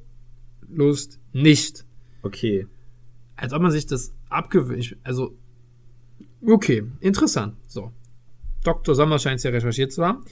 [0.68, 1.86] Lust nicht.
[2.24, 2.66] Okay.
[3.40, 4.98] Als ob man sich das abgewöhnt.
[5.04, 5.38] Also,
[6.46, 7.56] okay, interessant.
[7.68, 7.94] So.
[8.64, 8.96] Dr.
[8.96, 10.26] Sommer scheint es ja recherchiert zu haben.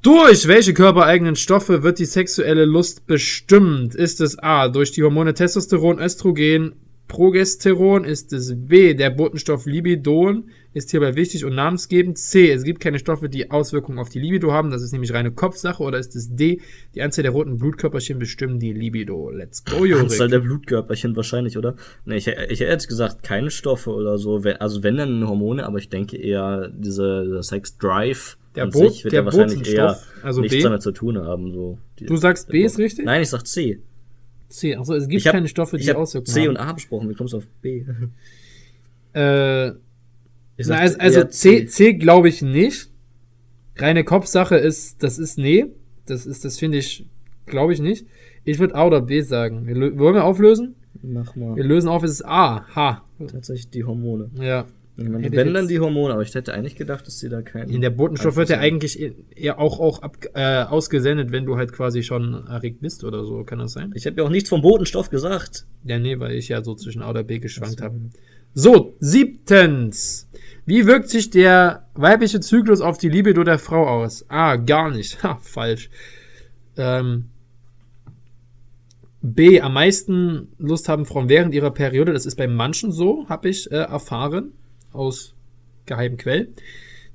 [0.00, 3.94] Durch welche körpereigenen Stoffe wird die sexuelle Lust bestimmt?
[3.94, 6.76] Ist es A, durch die Hormone Testosteron, Östrogen,
[7.08, 8.04] Progesteron?
[8.04, 12.18] Ist es B, der Botenstoff Libidon ist hierbei wichtig und namensgebend?
[12.18, 15.30] C, es gibt keine Stoffe, die Auswirkungen auf die Libido haben, das ist nämlich reine
[15.32, 15.82] Kopfsache.
[15.82, 16.60] Oder ist es D,
[16.94, 19.30] die Anzahl der roten Blutkörperchen bestimmen die Libido?
[19.30, 20.30] Let's go, Anzahl Jorik.
[20.30, 21.76] der Blutkörperchen wahrscheinlich, oder?
[22.04, 24.42] Nee, ich, ich hätte jetzt gesagt, keine Stoffe oder so.
[24.58, 29.04] Also wenn dann Hormone, aber ich denke eher diese, dieser Sex Drive Der Bo- sich
[29.04, 30.62] wird der ja wahrscheinlich eher also nichts B?
[30.62, 31.52] damit zu tun haben.
[31.52, 31.78] So.
[31.98, 33.04] Die- Du sagst B ist richtig?
[33.06, 33.80] Nein, ich sag C.
[34.48, 34.76] C.
[34.76, 36.48] Achso, es gibt hab- keine Stoffe, die Auswirkungen C haben.
[36.50, 37.08] und A besprochen.
[37.10, 37.84] Wie kommst du auf B?
[39.12, 39.74] Äh, na,
[40.58, 42.90] also, also eher C, C glaube ich nicht.
[43.76, 45.66] Reine Kopfsache ist, das ist nee.
[46.06, 47.06] Das ist, das finde ich,
[47.46, 48.06] glaube ich nicht.
[48.44, 49.66] Ich würde A oder B sagen.
[49.66, 50.76] Wir, wollen wir auflösen?
[51.02, 51.56] Mach mal.
[51.56, 52.64] Wir lösen auf, es ist A.
[52.74, 53.04] Ha.
[53.18, 54.30] Tatsächlich die Hormone.
[54.40, 54.66] Ja.
[54.98, 57.68] Meine, wenn dann die Hormone, aber ich hätte eigentlich gedacht, dass sie da keinen.
[57.68, 61.72] In der Botenstoff wird ja eigentlich eher auch, auch ab, äh, ausgesendet, wenn du halt
[61.74, 63.44] quasi schon erregt bist oder so.
[63.44, 63.92] Kann das sein?
[63.94, 65.66] Ich habe ja auch nichts vom Botenstoff gesagt.
[65.84, 68.00] Ja, nee, weil ich ja so zwischen A oder B geschwankt habe.
[68.54, 70.30] So, siebtens.
[70.64, 74.24] Wie wirkt sich der weibliche Zyklus auf die Libido der Frau aus?
[74.28, 75.22] A, gar nicht.
[75.22, 75.90] Ha, falsch.
[76.78, 77.26] Ähm,
[79.20, 82.14] B, am meisten Lust haben Frauen während ihrer Periode.
[82.14, 84.52] Das ist bei manchen so, habe ich äh, erfahren.
[84.96, 85.34] Aus
[85.86, 86.52] geheimen Quell.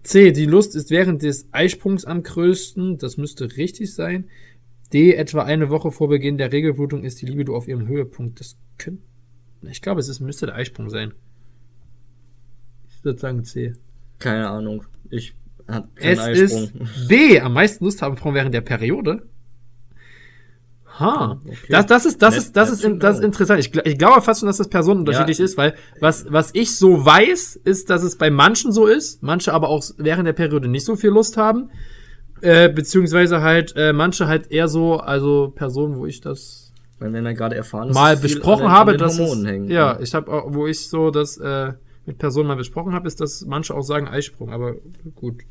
[0.03, 0.31] C.
[0.31, 2.97] Die Lust ist während des Eisprungs am größten.
[2.97, 4.29] Das müsste richtig sein.
[4.93, 5.13] D.
[5.13, 8.39] Etwa eine Woche vor Beginn der Regelblutung ist die Libido auf ihrem Höhepunkt.
[8.39, 9.03] Das könnte.
[9.69, 11.13] Ich glaube, es ist, müsste der Eisprung sein.
[12.89, 13.73] Ich würde sagen C.
[14.19, 14.83] Keine Ahnung.
[15.09, 15.33] Ich
[15.67, 16.63] hab keinen Es Eisprung.
[16.81, 17.39] ist B.
[17.39, 19.27] Am meisten Lust haben Frauen während der Periode.
[21.01, 21.39] Ha.
[21.43, 21.57] okay.
[21.69, 23.25] Das, das ist, das ist, das ist, das ist know.
[23.25, 23.59] interessant.
[23.59, 25.45] Ich, ich glaube fast schon, dass das personenunterschiedlich Ja.
[25.45, 29.53] ist, weil was, was ich so weiß, ist, dass es bei manchen so ist, manche
[29.53, 31.69] aber auch während der Periode nicht so viel Lust haben.
[32.41, 37.23] Äh, beziehungsweise halt, äh, manche halt eher so, also Personen, wo ich das Weil wenn
[37.25, 39.69] er gerade erfahren ist, mal besprochen an habe, dass Hormonen es, hängen.
[39.69, 41.73] ja, ich habe auch, wo ich so das äh,
[42.07, 44.73] mit Personen mal besprochen habe, ist, dass manche auch sagen Eisprung, aber
[45.13, 45.43] gut.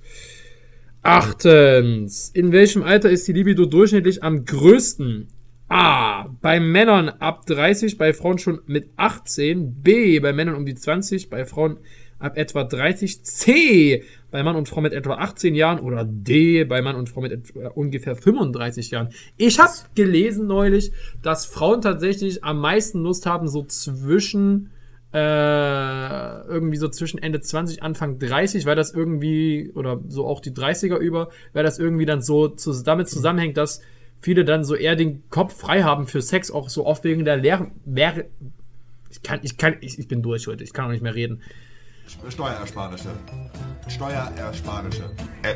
[1.02, 5.28] Achtens, in welchem Alter ist die Libido durchschnittlich am größten?
[5.70, 6.26] A.
[6.42, 9.82] Bei Männern ab 30, bei Frauen schon mit 18.
[9.82, 10.18] B.
[10.18, 11.78] Bei Männern um die 20, bei Frauen
[12.18, 13.22] ab etwa 30.
[13.22, 14.02] C.
[14.32, 15.78] Bei Mann und Frau mit etwa 18 Jahren.
[15.78, 16.64] Oder D.
[16.64, 19.10] Bei Mann und Frau mit ungefähr 35 Jahren.
[19.36, 20.90] Ich habe gelesen neulich,
[21.22, 24.70] dass Frauen tatsächlich am meisten Lust haben, so zwischen
[25.12, 30.52] äh, irgendwie so zwischen Ende 20, Anfang 30, weil das irgendwie, oder so auch die
[30.52, 33.80] 30er über, weil das irgendwie dann so zu, damit zusammenhängt, dass
[34.20, 37.36] viele dann so eher den Kopf frei haben für Sex, auch so oft wegen der
[37.36, 38.24] Lehr Lehr
[39.10, 41.42] ich kann, ich kann, ich, ich bin durch heute, ich kann auch nicht mehr reden.
[42.28, 43.10] Steuerersparnisse.
[43.88, 45.10] Steuerersparnisse.
[45.42, 45.54] Äh.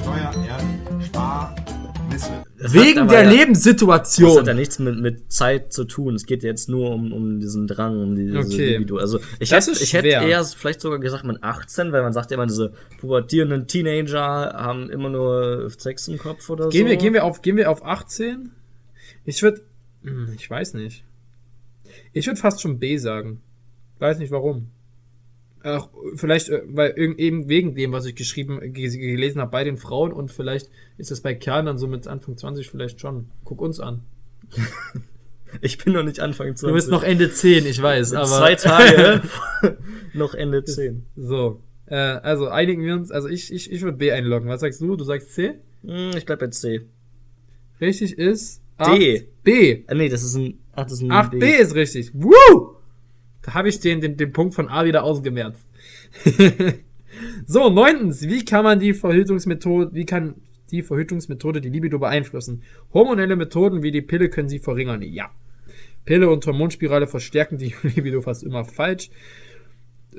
[0.00, 1.91] Steuerersparnisse.
[2.10, 4.38] Das wegen der ja- Das Lebenssituation.
[4.38, 6.14] hat ja nichts mit, mit Zeit zu tun.
[6.14, 8.72] Es geht jetzt nur um, um diesen Drang, um diese Okay.
[8.76, 8.98] Libido.
[8.98, 12.12] Also ich, Das hätte, ist ich hätte eher vielleicht sogar gesagt mit 18, weil man
[12.12, 14.20] sagt ja immer, diese pubertierenden Teenager
[14.54, 16.90] haben immer nur Sex im Kopf oder Gehen so.
[16.90, 18.50] wir, gehen wir auf, gehen wir auf 18?
[19.24, 19.62] Ich würde,
[20.36, 21.04] ich weiß nicht.
[22.12, 23.40] Ich würde fast schon B sagen.
[23.98, 24.68] Weiß nicht warum.
[25.64, 29.76] Ach, vielleicht, äh, weil eben wegen dem, was ich geschrieben, ge- gelesen habe bei den
[29.76, 33.28] Frauen und vielleicht ist es bei Kerlen dann so mit Anfang 20 vielleicht schon.
[33.44, 34.00] Guck uns an.
[35.60, 36.66] Ich bin noch nicht Anfang 20.
[36.68, 38.26] Du bist noch Ende 10, ich weiß, aber.
[38.26, 39.22] zwei Tage
[40.14, 41.04] noch Ende 10.
[41.14, 41.60] so.
[41.84, 44.48] Äh, also einigen wir uns, also ich, ich, ich würde B einloggen.
[44.48, 44.96] Was sagst du?
[44.96, 45.56] Du sagst C?
[45.84, 46.80] Hm, Ich bleib bei C.
[47.82, 49.18] Richtig ist D.
[49.18, 49.84] 8 B.
[49.88, 50.58] Ah, nee, das ist ein.
[50.72, 51.52] Ach, das ist ein 8b B.
[51.56, 52.12] ist richtig.
[52.14, 52.76] Woo!
[53.42, 55.66] Da habe ich den, den, den Punkt von A wieder ausgemerzt.
[57.46, 60.36] so, neuntens, wie kann man die Verhütungsmethode, wie kann
[60.70, 62.62] die Verhütungsmethode die Libido beeinflussen?
[62.94, 65.02] Hormonelle Methoden wie die Pille können sie verringern.
[65.02, 65.30] Ja.
[66.04, 69.10] Pille und Hormonspirale verstärken die Libido fast immer falsch.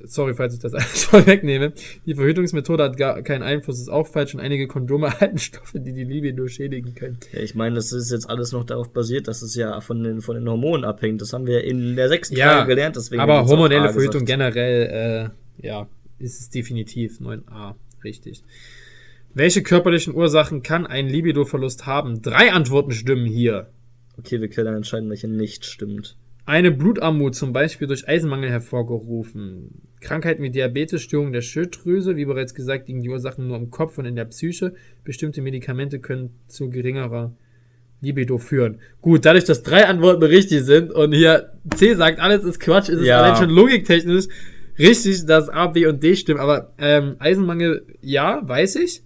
[0.03, 1.73] Sorry, falls ich das alles vorwegnehme.
[2.05, 5.93] Die Verhütungsmethode hat gar keinen Einfluss, ist auch falsch und einige Kondome erhalten Stoffe, die
[5.93, 7.17] die Libido schädigen können.
[7.31, 10.21] Ja, ich meine, das ist jetzt alles noch darauf basiert, dass es ja von den,
[10.21, 11.21] von den Hormonen abhängt.
[11.21, 12.95] Das haben wir in der sechsten Ja, Frage gelernt.
[12.95, 14.53] Deswegen aber hormonelle Verhütung gesagt.
[14.55, 15.31] generell,
[15.61, 15.87] äh, ja,
[16.19, 18.43] ist es definitiv 9a, richtig.
[19.35, 22.21] Welche körperlichen Ursachen kann ein Libidoverlust haben?
[22.21, 23.69] Drei Antworten stimmen hier.
[24.17, 26.15] Okay, wir können entscheiden, welche nicht stimmt.
[26.45, 29.81] Eine Blutarmut, zum Beispiel durch Eisenmangel hervorgerufen.
[30.01, 33.97] Krankheiten wie Diabetes, Störungen der Schilddrüse, wie bereits gesagt, liegen die Ursachen nur im Kopf
[33.97, 34.73] und in der Psyche.
[35.05, 37.33] Bestimmte Medikamente können zu geringerer
[38.01, 38.79] Libido führen.
[39.01, 42.99] Gut, dadurch, dass drei Antworten richtig sind und hier C sagt, alles ist Quatsch, ist
[42.99, 43.21] es Ja.
[43.21, 44.25] allein schon logiktechnisch
[44.77, 46.41] richtig, dass A, B und D stimmen.
[46.41, 49.03] Aber ähm, Eisenmangel, ja, weiß ich.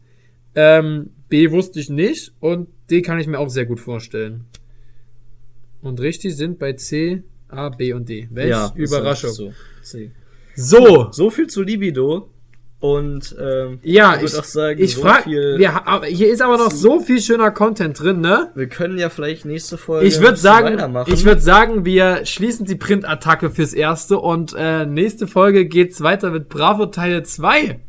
[0.56, 4.46] Ähm, B wusste ich nicht und D kann ich mir auch sehr gut vorstellen.
[5.82, 8.28] Und richtig sind bei C, A, B und D.
[8.32, 9.32] Welch ja, Überraschung.
[9.32, 9.53] So.
[9.82, 10.11] C.
[10.55, 11.09] So.
[11.11, 12.30] so viel zu Libido.
[12.80, 15.57] Und ähm, Ja, ich würde auch sagen, ich so frage, viel.
[15.57, 18.51] wir, aber hier ist aber noch so viel schöner Content drin, ne?
[18.53, 20.05] wir können ja vielleicht nächste Folge.
[20.05, 21.11] Ich bisschen sagen, weitermachen.
[21.11, 26.30] ich würde sagen, wir schließen die Printattacke fürs Erste und äh, nächste Folge geht's weiter
[26.30, 27.80] mit Bravo Teil 2.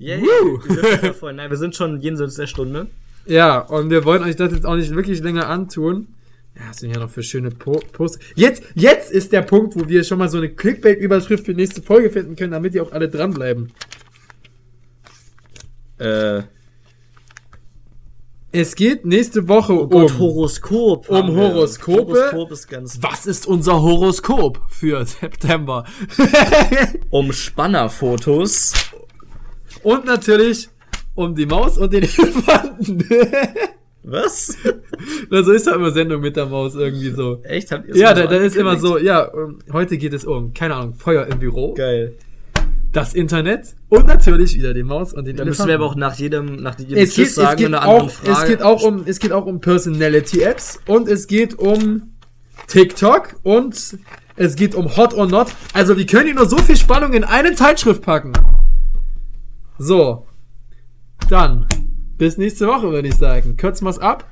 [0.00, 0.60] Yeah, Woo!
[0.64, 1.32] wir sind schon voll.
[1.32, 2.88] Nein, wir sind schon jenseits der Stunde.
[3.24, 6.08] Ja, und wir wollen euch das jetzt auch nicht wirklich länger antun.
[6.56, 8.18] Ja, was sind hier noch für schöne po Posts?
[8.34, 11.82] Jetzt, jetzt ist der Punkt, wo wir schon mal so eine Clickbait-Überschrift für die nächste
[11.82, 13.72] Folge finden können, damit ihr auch alle dranbleiben.
[15.98, 16.42] Äh,
[18.50, 20.18] Es geht nächste Woche oh Gott, um.
[20.18, 21.08] Horoskop.
[21.10, 21.36] um.
[21.36, 22.12] Horoskope.
[22.12, 22.98] Horoskop ist ganz.
[23.02, 25.84] Was ist unser Horoskop für September?
[27.10, 28.72] Um Spannerfotos.
[29.82, 30.68] Und natürlich
[31.14, 33.04] um die Maus und den Elefanten.
[34.10, 34.56] Was?
[35.30, 37.40] Na, so ist ja immer Sendung mit der Maus irgendwie so.
[37.42, 37.70] Echt?
[37.70, 40.54] Habt ihr Ja, so da, da ist immer so, ja, um, heute geht es um,
[40.54, 42.14] keine Ahnung, Feuer im Büro, Geil.
[42.92, 46.14] das Internet und natürlich wieder die Maus und den Da müssen wir aber auch nach
[46.14, 48.32] jedem, nach jedem es geht, Tschüss es, sagen, geht eine andere auch, Frage.
[48.32, 52.14] es geht auch um, es geht auch um Personality Apps und es geht um
[52.66, 53.98] TikTok und
[54.40, 55.48] Es geht um Hot or Not.
[55.72, 58.32] Also, wie können die nur so viel Spannung in eine Zeitschrift packen?
[59.78, 60.26] So.
[61.28, 61.66] Dann.
[62.18, 63.56] Bis nächste Woche, würde ich sagen.
[63.56, 64.28] Kürzen wir's ab.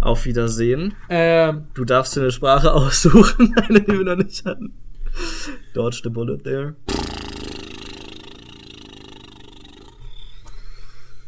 [0.00, 0.94] Auf Wiedersehen.
[1.08, 4.72] Ähm, Du darfst dir eine Sprache aussuchen, eine, die wir noch nicht hatten.
[5.72, 6.74] Dodge the bullet there.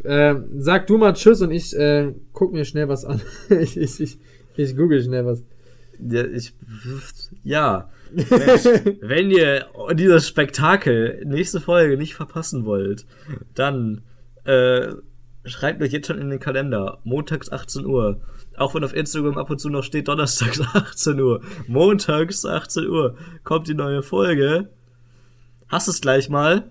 [0.04, 3.20] ähm, sag du mal Tschüss und ich äh, guck mir schnell was an.
[3.48, 4.18] ich, ich, ich,
[4.56, 5.44] ich google schnell was.
[6.00, 6.52] Ja, ich,
[7.44, 7.90] ja.
[8.10, 8.64] Mensch,
[9.02, 13.06] wenn ihr dieses Spektakel, nächste Folge nicht verpassen wollt,
[13.54, 14.02] dann
[14.44, 14.88] äh,
[15.44, 16.98] schreibt euch jetzt schon in den Kalender.
[17.04, 18.20] Montags 18 Uhr.
[18.56, 21.40] Auch wenn auf Instagram ab und zu noch steht, donnerstags 18 Uhr.
[21.66, 24.70] Montags 18 Uhr kommt die neue Folge.
[25.68, 26.70] Hast es gleich mal.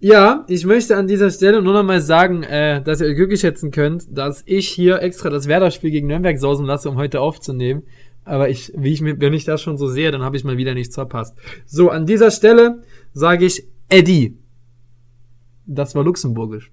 [0.00, 3.40] Ja, ich möchte an dieser Stelle nur noch mal sagen, äh, dass ihr euch glücklich
[3.40, 7.82] schätzen könnt, dass ich hier extra das Werder-Spiel gegen Nürnberg sausen lasse, um heute aufzunehmen.
[8.24, 10.56] Aber ich, wie ich mir, wenn ich das schon so sehe, dann habe ich mal
[10.56, 11.36] wieder nichts verpasst.
[11.66, 14.38] So, an dieser Stelle sage ich Eddie.
[15.66, 16.70] Das war luxemburgisch.